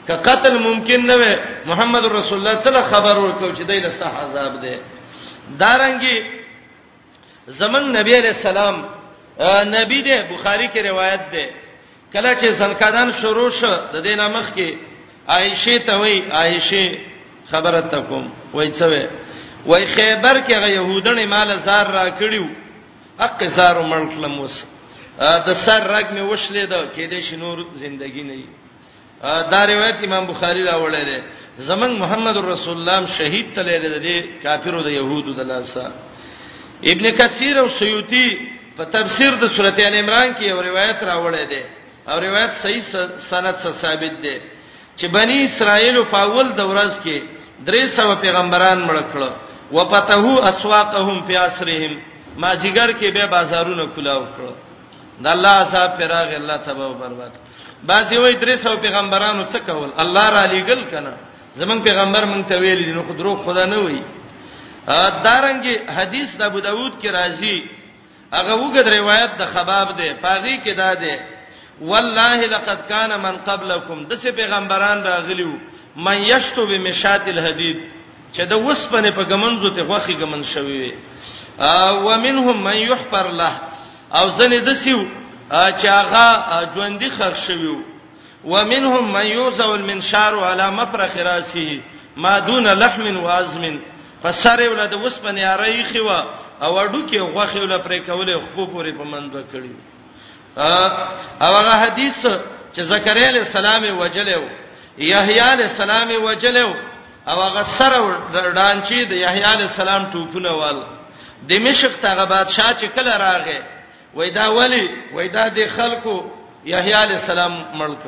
[0.07, 1.35] که قتل ممکن نه وي
[1.65, 4.75] محمد رسول الله صلی الله خبر ورکړو چې دایله صح عذاب ده
[5.59, 6.17] دارنګي
[7.47, 8.75] زمن نبی علیہ السلام
[9.75, 11.45] نبی ده بخاری کې روایت ده
[12.13, 14.69] کله چې زنکدان شروع شو د دینه مخ کې
[15.35, 16.97] عائشه ته وای عائشه
[17.51, 19.07] خبره تکوم وای څه وای
[19.65, 22.47] وای خیبر کې غ يهودانه مال زار را کړیو
[23.21, 24.57] حق زار منکلم وس
[25.47, 28.35] د سر رګ مې وشلې ده کې دې شنور زندگی نه
[29.51, 31.21] دا روایت امام بخاری راوړل دی
[31.69, 35.91] زمنګ محمد رسول الله شهید تللی دی کافرو د يهودو د لاسه
[36.91, 38.27] ابن کثیر او سیوطی
[38.77, 41.63] په تفسیر د سورته ال عمران کې یو روایت راوړی دی
[42.11, 42.81] او روایت صحیح
[43.29, 44.35] سند سره ثابت ده
[44.99, 47.17] چې بنی اسرائیل په اول دورز کې
[47.67, 49.31] درې سو پیغمبران مړ کړل
[49.77, 51.93] وفتحو اسواقهم پیاسرهم
[52.41, 54.55] ما جګر کې به بازارونه کلاو کړل
[55.23, 57.31] د الله عذاب پر هغه الله تبا او برباد
[57.91, 61.13] بعضی وای درې سو پیغمبرانو څه کول الله را لېګل کنه
[61.61, 64.01] زمون پیغمبر مونږ ته ویل دي نو خدرو خدا نه وای
[65.25, 67.57] دارنګي حدیث د ابو داود کې راځي
[68.37, 71.19] هغه وګد روایت د خباب ده پاغي کې ده ده
[71.81, 75.51] والله لقد كان من قبلكم د څه پیغمبران راغلیو
[75.95, 77.77] من یشتو بمشات الحديد
[78.35, 80.93] چې د وسپنه په ګمنځو ته غوخي ګمن شوی وي
[81.59, 83.51] او ومنهم من يحفر له
[84.13, 85.05] او ځنې دسیو
[85.51, 86.25] چې هغه
[86.75, 87.83] ژوندۍ خر شویو
[88.45, 91.81] ومنهم من يوزو المنشار على مفرخ راسه
[92.17, 93.79] ما دون لحم وازم
[94.23, 96.19] فسر ولد وسپنه اړېخي وا
[96.61, 99.71] او اډو کې غوخي ول پرې کولې خو پورې په منځ وکړي
[100.57, 102.17] او هغه حدیث
[102.73, 104.41] چې زکریا علیہ السلام وجلو
[104.97, 106.69] یحیی علیہ السلام وجلو
[107.29, 110.79] او هغه سره ډانچی د یحیی علیہ السلام ټوپونه وال
[111.49, 113.57] د مشق ته بادشاہ چې کله راغې
[114.13, 116.15] وای دا ولی وای دا د خلکو
[116.65, 118.03] یحیی علیہ السلام ملک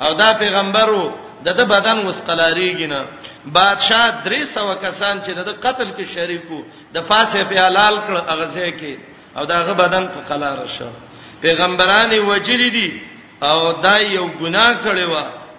[0.00, 1.04] او دا پیغمبرو
[1.44, 3.00] د د بدن وسقلاریږي نه
[3.46, 6.62] بادشاہ درې سو کسان چې د قتل کې شریکو
[6.94, 8.94] د فاسه په حلال کړ اغه ځای کې
[9.36, 10.88] او دا غ بدن په قلار شو
[11.44, 12.88] پیغمبران وجلی دي
[13.50, 15.14] او دا یو ګناه کړی و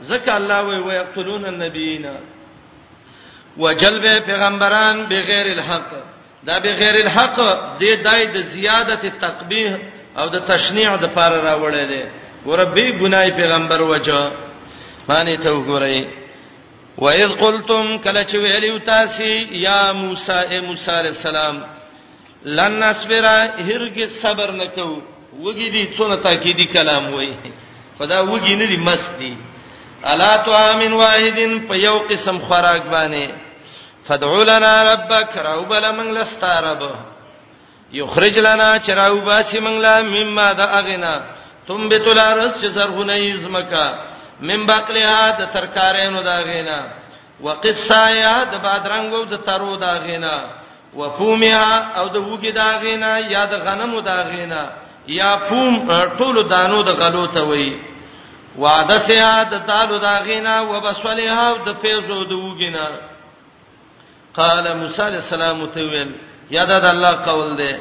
[0.09, 2.05] ځکه الله وی ويقتلون النبیین
[3.63, 5.89] وجلب پیغمبران بغیر الحق
[6.47, 7.37] دا بغیر الحق
[7.81, 9.71] د دای د زیادت تقبیح
[10.19, 12.03] او د تشنیع د پار راوړی دی
[12.45, 14.31] وربي ګنای پیغمبر وجه
[15.09, 16.05] باندې ته وګورئ
[16.97, 19.31] وَإِذْ قُلْتُمْ كَلَّا چویلیو تاسی
[19.65, 21.57] یا موسی اے موسی علیہ السلام
[22.45, 23.23] لن نصبر
[23.69, 24.89] هرگز صبر نکو
[25.43, 27.33] وګی دي څونه تاکیدی کلام وای
[27.99, 29.33] خدا وګی نه دي مست دي
[30.03, 33.29] الا تو امن واحدن په یو قسم خوراک باندې
[34.07, 36.81] فدعو لنا ربك راوبل من لستارب
[37.93, 41.23] یخرج لنا چراوبا سیمنګلا مما دا اغنا
[41.67, 43.95] تم بتلارس زرغنی زمکا
[44.41, 46.79] من باقلها د ترکارینو دا غینا
[47.41, 50.49] وقصایا د بادرنګو د ترو دا غینا
[50.93, 54.65] وفومها او د وګی دا غینا یا د غنمو دا غینا
[55.07, 55.85] یا پوم
[56.17, 57.73] ټول دانو د غلو ته وای
[58.57, 62.87] وعده سیاد تعالو دا غینا وبسلها د فیزو د وګینا
[64.33, 66.11] قال موسی علیہ السلام ته ویل
[66.55, 67.71] یاد د الله قول دی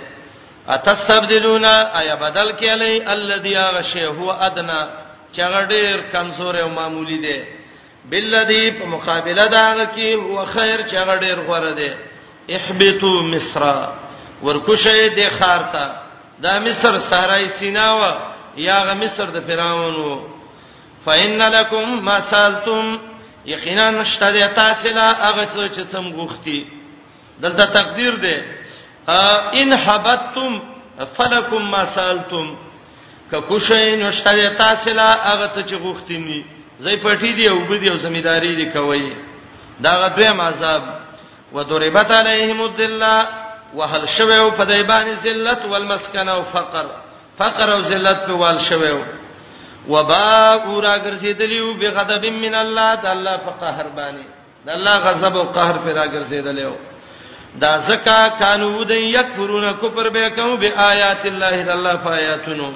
[0.76, 4.86] اتستبدلون ایا بدل کلی الذی غشی هو ادنا
[5.36, 7.40] چغډیر کمزور او معمولی دی
[8.10, 11.90] بالذی په مقابله دا کی هو خیر چغډیر غره دی
[12.54, 13.60] احبطوا مصر
[14.42, 15.88] ورکوشه د خارتا
[16.43, 18.03] دا مصر صحرای سینا و
[18.61, 20.18] یا غ مصر د فراون و
[21.07, 22.99] فإن لكم ما سالتم
[23.47, 26.66] یقینا نشته تاسو لا هغه څه چې څم غوښتي
[27.43, 28.45] دلته تقدیر ده
[29.55, 30.62] ان حبتم
[31.18, 32.57] فلکم ما سالتم
[33.32, 36.45] ککوشین نشته تاسو لا هغه څه چې غوښتي ني
[36.82, 39.12] زې پټی دی او بده او زمیداری دی کوي
[39.82, 40.82] دا غدوی عذاب
[41.53, 43.43] ودربت علیهم الذلہ
[43.74, 46.86] وهل شوه په دایبان ذلت والمسکن او فقر
[47.38, 49.02] فقر او ذلت په وال شوه
[49.88, 54.26] وبا ګورا ګرځیدلیو به غضب من الله تعالی فقهر باندې
[54.66, 56.74] د الله غضب او قهر پیدا ګرځیدلیو
[57.62, 62.72] دا زکا کانو د یکفرون کفر به کوم به آیات الله د الله فایاتونو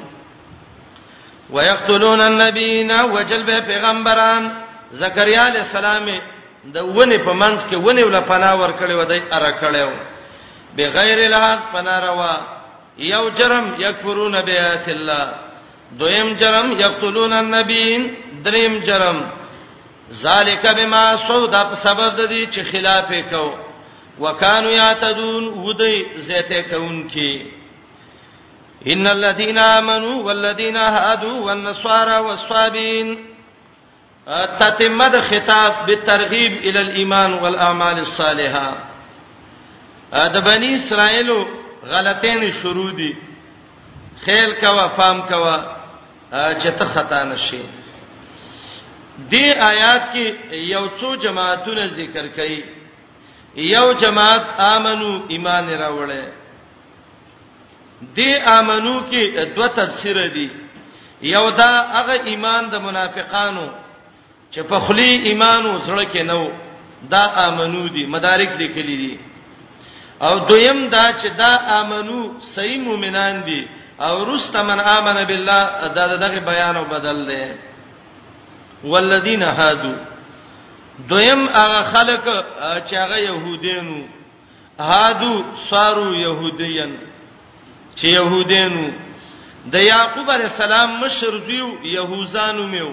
[1.51, 4.49] ويقتلون النبيين وجل به پیغمبران
[4.93, 6.11] زکریا علیہ السلام
[6.75, 10.18] د ونه په منځ کې ونه ول پناور کړي و دای اره کړي و
[10.77, 12.37] بغیر الحق فناروا
[12.99, 15.29] یو جرم یکفرون بیات الله
[15.99, 18.15] دویم جرم یقتلون النبیین
[18.45, 19.23] دریم جرم
[20.13, 23.55] ذالک بما سودا په سبب د دې چې خلاف وکاو
[24.21, 27.51] وکانو یاتدون ودی زیته کون کی
[28.87, 33.19] ان الذين امنوا والذين هادوا والنصارى والصابين
[34.61, 38.88] تتمه خطاب بالترغيب الى الايمان والاعمال الصالحه
[40.13, 41.31] د بنی اسرائیل
[41.91, 43.13] غلطین شروع دي
[44.25, 45.57] خیل کوا فام کوا
[46.33, 47.61] چې ته خطا نشي
[49.31, 52.63] دې آیات کې یو څو جماعتونه ذکر کړي
[53.75, 56.23] یو جماعت امنو ایمان راوړل
[58.17, 60.49] دې امنو کې دوه تفسیر دي
[61.35, 63.69] یو دا هغه ایمان د منافقانو
[64.53, 66.51] چې په خلی ایمان وسړه کې نو
[67.15, 69.17] دا امنو دي مدارک لیکلي دي
[70.23, 73.69] او دویم دا چې دا امنو صحیح مؤمنان دي
[74.01, 77.53] او رستم من امن بالله دا دغه بیان او بدل دی
[78.85, 79.93] والذین هادو
[81.09, 82.45] دویم هغه خلق
[82.89, 84.03] چې هغه يهودینو
[84.81, 86.99] هادو صارو يهودین
[87.97, 88.91] چې يهودینو
[89.73, 92.91] د یعقوب علی السلام مشر دیو يهوزانو میو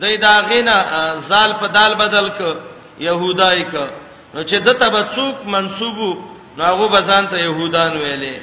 [0.00, 2.56] دای دا غینا زال په دال بدل ک
[3.00, 3.76] يهودای ک
[4.34, 6.10] نو چې دته به څوک منسوبو
[6.56, 8.40] نو هغه به ځان ته يهودان ویلې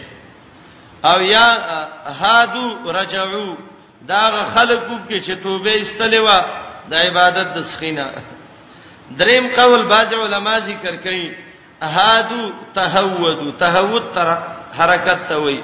[1.12, 1.58] او یا
[2.22, 3.56] هادو رجعو
[4.12, 4.24] دا
[4.56, 6.40] خلکو کې چې توبه استلې وا
[6.92, 8.06] د عبادت د سخینه
[9.20, 11.32] دریم قول باج علما ذکر کوي
[11.88, 14.30] احادو تهودو تهود تر
[14.80, 15.60] حرکت ته وای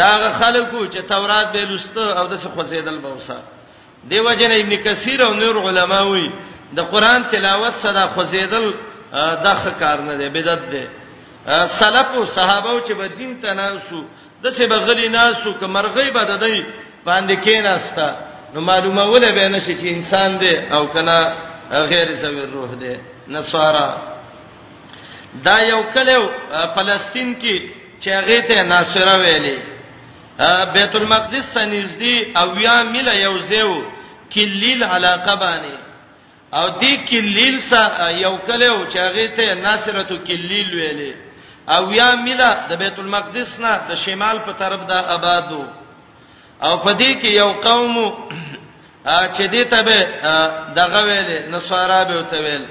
[0.00, 3.36] دا خلکو چې تورات به لسته او د څه خوځیدل به وسه
[4.10, 6.26] دیو جن ابن کثیر او نور علما وای
[6.76, 8.66] د قران تلاوت سره خوځیدل
[9.46, 10.82] دا کار نه دی بدعت دی
[11.80, 14.00] سلف او صحابه او چې په دین تناسو
[14.42, 16.64] د څه بغلی ناسو ک مرغی بد دی
[17.06, 18.08] باندې کیناستا
[18.54, 21.18] نو معلومه ولا به نه شي چې انسان دی او کنا
[21.70, 22.94] غیر زوی روح دی
[23.28, 23.88] نصارا
[25.44, 26.24] دا یو کلو
[26.76, 27.56] فلسطین کې
[28.04, 29.58] چې هغه ته ناصره ویلي
[30.74, 33.82] بیت المقدس سنځدي او یا مل یو زیو
[34.34, 35.74] کلیل علاقه باندې
[36.58, 41.12] او دې کلیل سره یو کلو چې هغه ته ناصرتو کلیل ویلې
[41.74, 45.64] او یا میلا د بیت المقدس نه د شمال په طرف دا آبادو
[46.66, 47.94] او په دې کې یو قوم
[49.36, 49.98] چې دې ته به
[50.80, 52.64] دغه ویلې نصارا به وتویل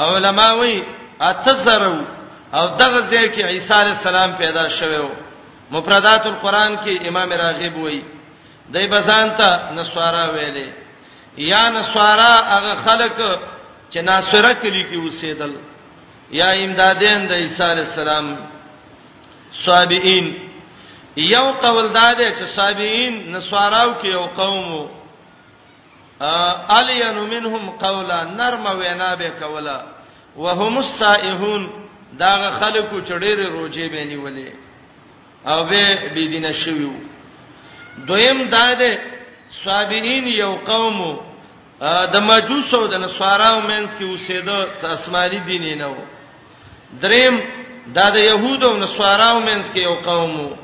[0.00, 0.76] او علماوی
[1.28, 1.98] اتزرو
[2.56, 5.08] او دغه ځای کې عیسی علی السلام پیدا شوو
[5.70, 8.02] مفردات القرآن کې امام راغب وایي
[8.72, 10.68] دای بزانته نصارا ویلې
[11.36, 13.38] یا نسوارا هغه خلق
[13.90, 15.52] چې ناسوره کلی کې اوسېدل
[16.32, 18.36] یا امدادین د عیسی السلام
[19.64, 20.26] صابئین
[21.16, 24.86] یو قول داده چې صابئین نسواراو کې یو قوم وو
[26.68, 29.82] الین منهم قولا نرم وینا به کولا
[30.36, 31.68] وهم السائحون
[32.18, 34.52] دا خلکو چړې روجې به نیولې
[35.48, 36.92] او به بيدینه شویو
[38.06, 38.98] دویم داده
[39.64, 41.25] صابئین یو قوم وو
[42.14, 44.56] د مجوس او د نصاراو مینس کې اوسېده
[44.94, 45.96] آسماني دین نه و
[47.02, 47.36] دریم
[47.96, 50.56] دا د يهودو او نصاراو مینس کې یو قوم وو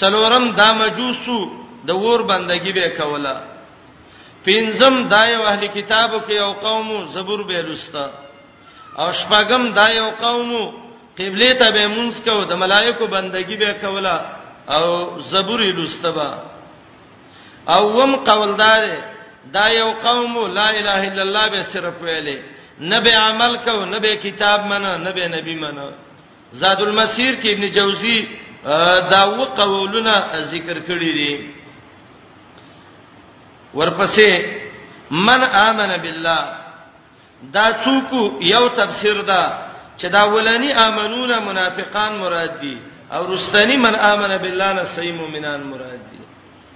[0.00, 1.38] څلورم دا مجوسو
[1.86, 3.34] د ور بندګي به کوله
[4.46, 8.06] پنځم دا یو اهل کتابو کې یو قوم زبور به لستا
[9.00, 10.50] او شپږم دا یو قوم
[11.18, 14.16] قبله ته به مونږ کو د ملائکو بندګي به کوله
[14.74, 14.84] او
[15.20, 16.30] زبور لستبا
[17.68, 18.82] او وم قوالدار
[19.56, 22.36] دا یو قوم لا اله الا الله به صرف ویلې
[22.80, 25.88] نه به عمل کو نه به کتاب منه نه به نبی منه
[26.52, 28.28] زاد المسیر کې ابن جوزی
[29.10, 30.14] دا و قولونه
[30.44, 31.50] ذکر کړی دي
[33.74, 34.42] ورپسې
[35.10, 36.48] من امن بالله
[37.52, 39.52] دا څوک یو تفسیر ده
[39.98, 42.78] چې دا ولانی امنون منافقان مراد دي
[43.12, 46.18] او رستنی من امن بالله نه صحیح مؤمنان مراد دي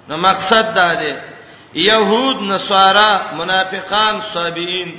[0.08, 1.12] نو مقصد دا دی
[1.74, 4.92] يهود نصارا منافقان صابئین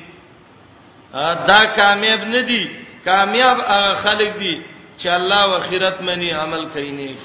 [1.48, 2.70] دا کامیاب نه دي
[3.06, 4.64] کامیاب هغه خلک دي
[5.00, 7.16] چې الله او آخرت منی عمل کینی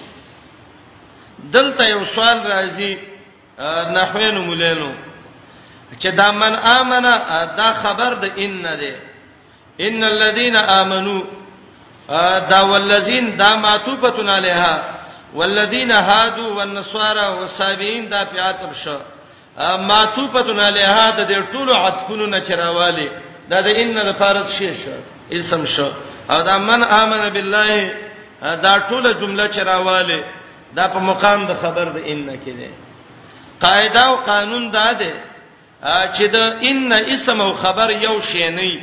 [1.53, 2.97] دلته یو سوال راځي
[3.93, 4.93] نحوینو مولینو
[5.99, 8.95] چې دا من امنه دا خبر د ان ده
[9.81, 11.23] ان الذين امنوا
[12.51, 14.85] دا والذین دا معطوفتن علیها
[15.35, 18.97] والذین هادو والنصارى والصابئین دا پیاتب شو
[19.61, 23.09] معطوفتن علیها د دې ټولو عطفونو نه چرواله
[23.51, 24.95] دا د ان د فارض شی شو
[25.39, 25.89] اسم شو
[26.33, 27.95] او دا من امن بالله
[28.65, 30.19] دا ټوله جمله چرواله
[30.77, 32.71] دا په مقام د خبر د ان کې ده
[33.65, 35.13] قاعده او قانون دا ده
[36.17, 36.37] چې د
[36.71, 38.81] ان اسم او خبر یو شی نه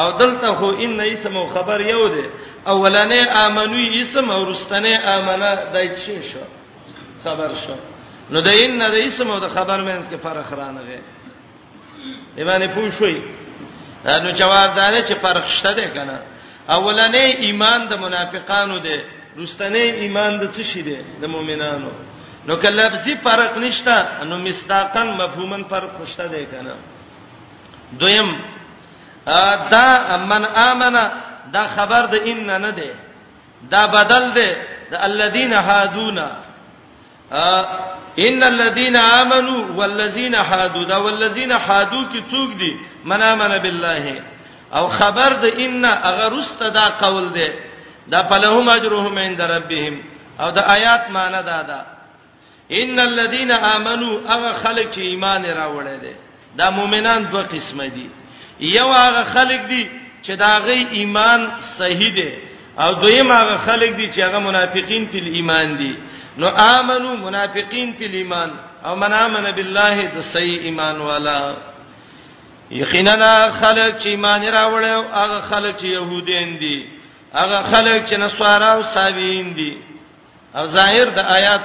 [0.00, 2.24] او دلته هو ان اسم او خبر یو ده
[2.72, 6.42] اولنې امنوي اسم او رستنې امنه دای شی شو
[7.24, 7.78] خبر شو
[8.32, 10.98] نو د ان د اسم او د خبر مینس کې فرق رانغه
[12.38, 13.20] ایمان پوه شوي
[14.24, 16.16] نو جواب دار چې فرق شته ده کنه
[16.76, 17.16] اولنې
[17.46, 18.98] ایمان د منافقانو ده
[19.38, 21.90] رستنې ایمان د څه شي ده د مؤمنانو
[22.46, 23.96] نو کلهبزي فرق نشته
[24.30, 26.74] نو مستاقن مفهومن فرق خوشته ده کنه
[28.00, 28.30] دویم
[29.74, 29.86] دا
[30.30, 31.02] من امنه
[31.52, 32.90] دا خبر د ان نه ده
[33.72, 34.50] دا بدل ده
[34.90, 36.28] د الذين هادونا
[38.18, 44.20] ان الذين امنوا والذين حادوا دا والذين حادوا کی څوک دي منا من بالله
[44.74, 47.48] او خبر د ان اغرست دا قول دی
[48.06, 50.02] دا فلهم اجرهم عند ربهم
[50.40, 51.84] او دا آیات معنا دا دا
[52.72, 56.14] ان الذين امنوا هغه خلک چې ایمان راوړل دي
[56.56, 58.08] دا مؤمنان دوه قسمه دي
[58.60, 59.88] یو هغه خلک دي
[60.26, 61.48] چې دا غي ایمان
[61.78, 62.30] صحیح دي
[62.80, 65.94] او دویم هغه خلک دي چې هغه منافقین په ایمان دي
[66.40, 68.50] نو امنو منافقین په ایمان
[68.84, 71.38] او من امن بالله د صحیح ایمان والا
[72.82, 76.78] یقینا خلک چې ایمان راوړل او هغه خلک چې يهودین دي
[77.34, 79.72] هغه خلک چې نصارا او سابین دي
[80.56, 81.60] او ظاهر د آیات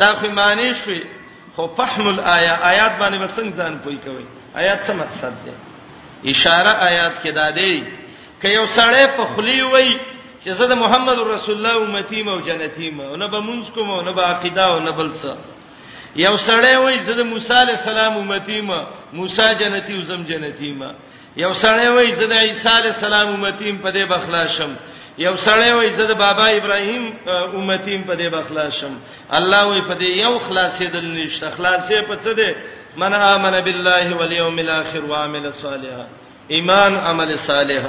[0.00, 1.00] دا خو معنی شوي
[1.56, 4.24] خو فهم الایا آیات باندې وسنګ ځان پوي کوي
[4.56, 7.74] آیات څه مقصد دی اشاره آیات کې دا دی
[8.42, 9.92] ک یو سړی په خلی وای
[10.44, 14.12] چې زه د محمد رسول الله امتی مو جنتی مو نه به مونږ کوم نه
[14.12, 15.32] به عقیده او نه بل څه
[16.26, 18.76] یو سړی وای زه د موسی علی السلام امتی مو
[19.18, 20.90] موسی جنتی او زم جنتی مو
[21.42, 24.72] یو سړی وای زه د عیسی علی السلام امتی په دې بخلاشم
[25.24, 27.04] یو سړی وای زه د بابا ابراهیم
[27.36, 28.94] امتی په دې بخلاشم
[29.38, 32.56] الله وای په دې یو خلاصې دل نشته خلاصې په څه ده
[33.02, 36.06] من آمن بالله والیوم الاخر وعمل صالحا
[36.56, 37.82] ایمان عمل صالح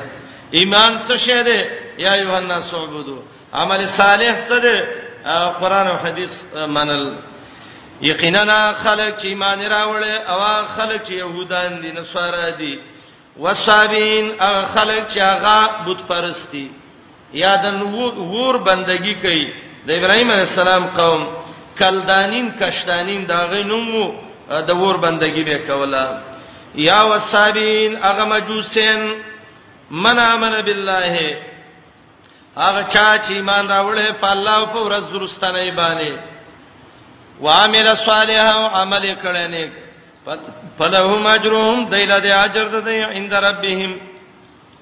[0.52, 3.18] ایمان څه شه ده یا ایه الناس عبدو
[3.54, 4.78] عمل صالح څه دی
[5.60, 7.18] قران او حديث منل
[8.02, 10.40] یقینا خلک چې ایمان راوړل او
[10.78, 12.80] خلک چې يهودان دي نصارا دي
[13.40, 16.70] وصابین هغه خلک چې هغه بت پرستی
[17.34, 17.68] یا د
[18.32, 19.54] غور بندگی کوي
[19.88, 21.28] د ابراهیم علی السلام قوم
[21.80, 24.14] کلدانین کشتانین دا غینومو
[24.50, 26.18] د غور بندگی به کوله
[26.76, 29.16] یا وصابین هغه مجوسین
[29.92, 31.38] من امن بالله
[32.58, 36.12] هغه چا چې ایمان راوړې په الله او په ورځ درستنه باندې
[37.42, 39.72] وعمل صالحا او عمل کړي نیک
[40.78, 43.92] فلهم اجرهم دیل د اجر د دی عند ربهم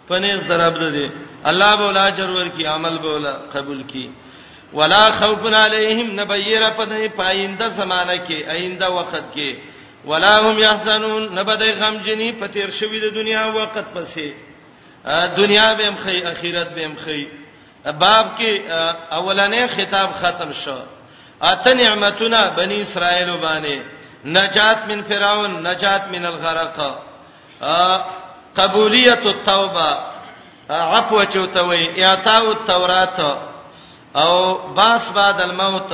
[0.10, 1.10] پنيز درب د دی
[1.46, 4.10] الله بولا اجر ورکی عمل بولا قبول کی
[4.74, 9.56] ولا خوف علیهم نبیر پدای پاینده زمانہ کې آینده وخت کې
[10.06, 15.96] ولا هم يحزنون نبدای غم جنې پتیر شوی د دنیا وخت پسې دنیا به هم
[16.04, 17.26] خی اخرت به هم خی
[17.86, 18.62] باب کې
[19.12, 20.78] اولنې خطاب ختم شو
[21.42, 23.80] اته نعمتونه بنی اسرائیل باندې
[24.26, 26.80] نجات من فرعون نجات من الغرق
[28.56, 29.98] قبولیت التوبه
[30.70, 33.20] عفو چوتوي اعطاء التوراۃ
[34.16, 35.94] او باس بعد الموت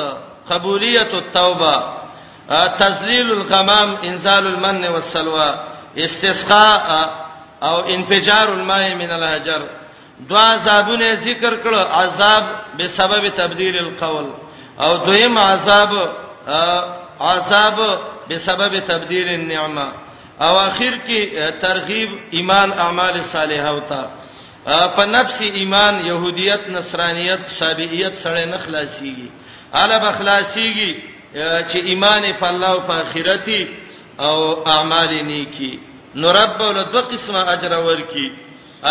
[0.49, 1.83] قبولیت التوبه
[2.79, 5.53] تذلیل الغمام انزال المن والسلوى
[5.97, 7.09] استسقاء
[7.63, 9.61] او انفجار الماء من الحجر
[10.19, 12.43] دوا عذابونه ذکر کړو عذاب
[12.77, 14.27] به سبب تبديل القول
[14.79, 16.11] او دویم عذاب
[17.21, 17.99] عذاب
[18.29, 19.91] به سبب تبديل النعمه
[20.41, 24.09] او اخر کې ترغیب ایمان اعمال صالحه وتا
[24.65, 29.29] په نفس ایمان يهوديت نصرانيت شابعيت سره نه خلاصيږي
[29.75, 30.95] اله بخلاصيږي
[31.71, 33.49] چې ایمان په الله او په آخرت
[34.19, 35.79] او اعمال نیکی
[36.15, 38.31] نو رب ول دوه قسمه اجر ورکي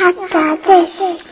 [0.02, 1.29] حتا ته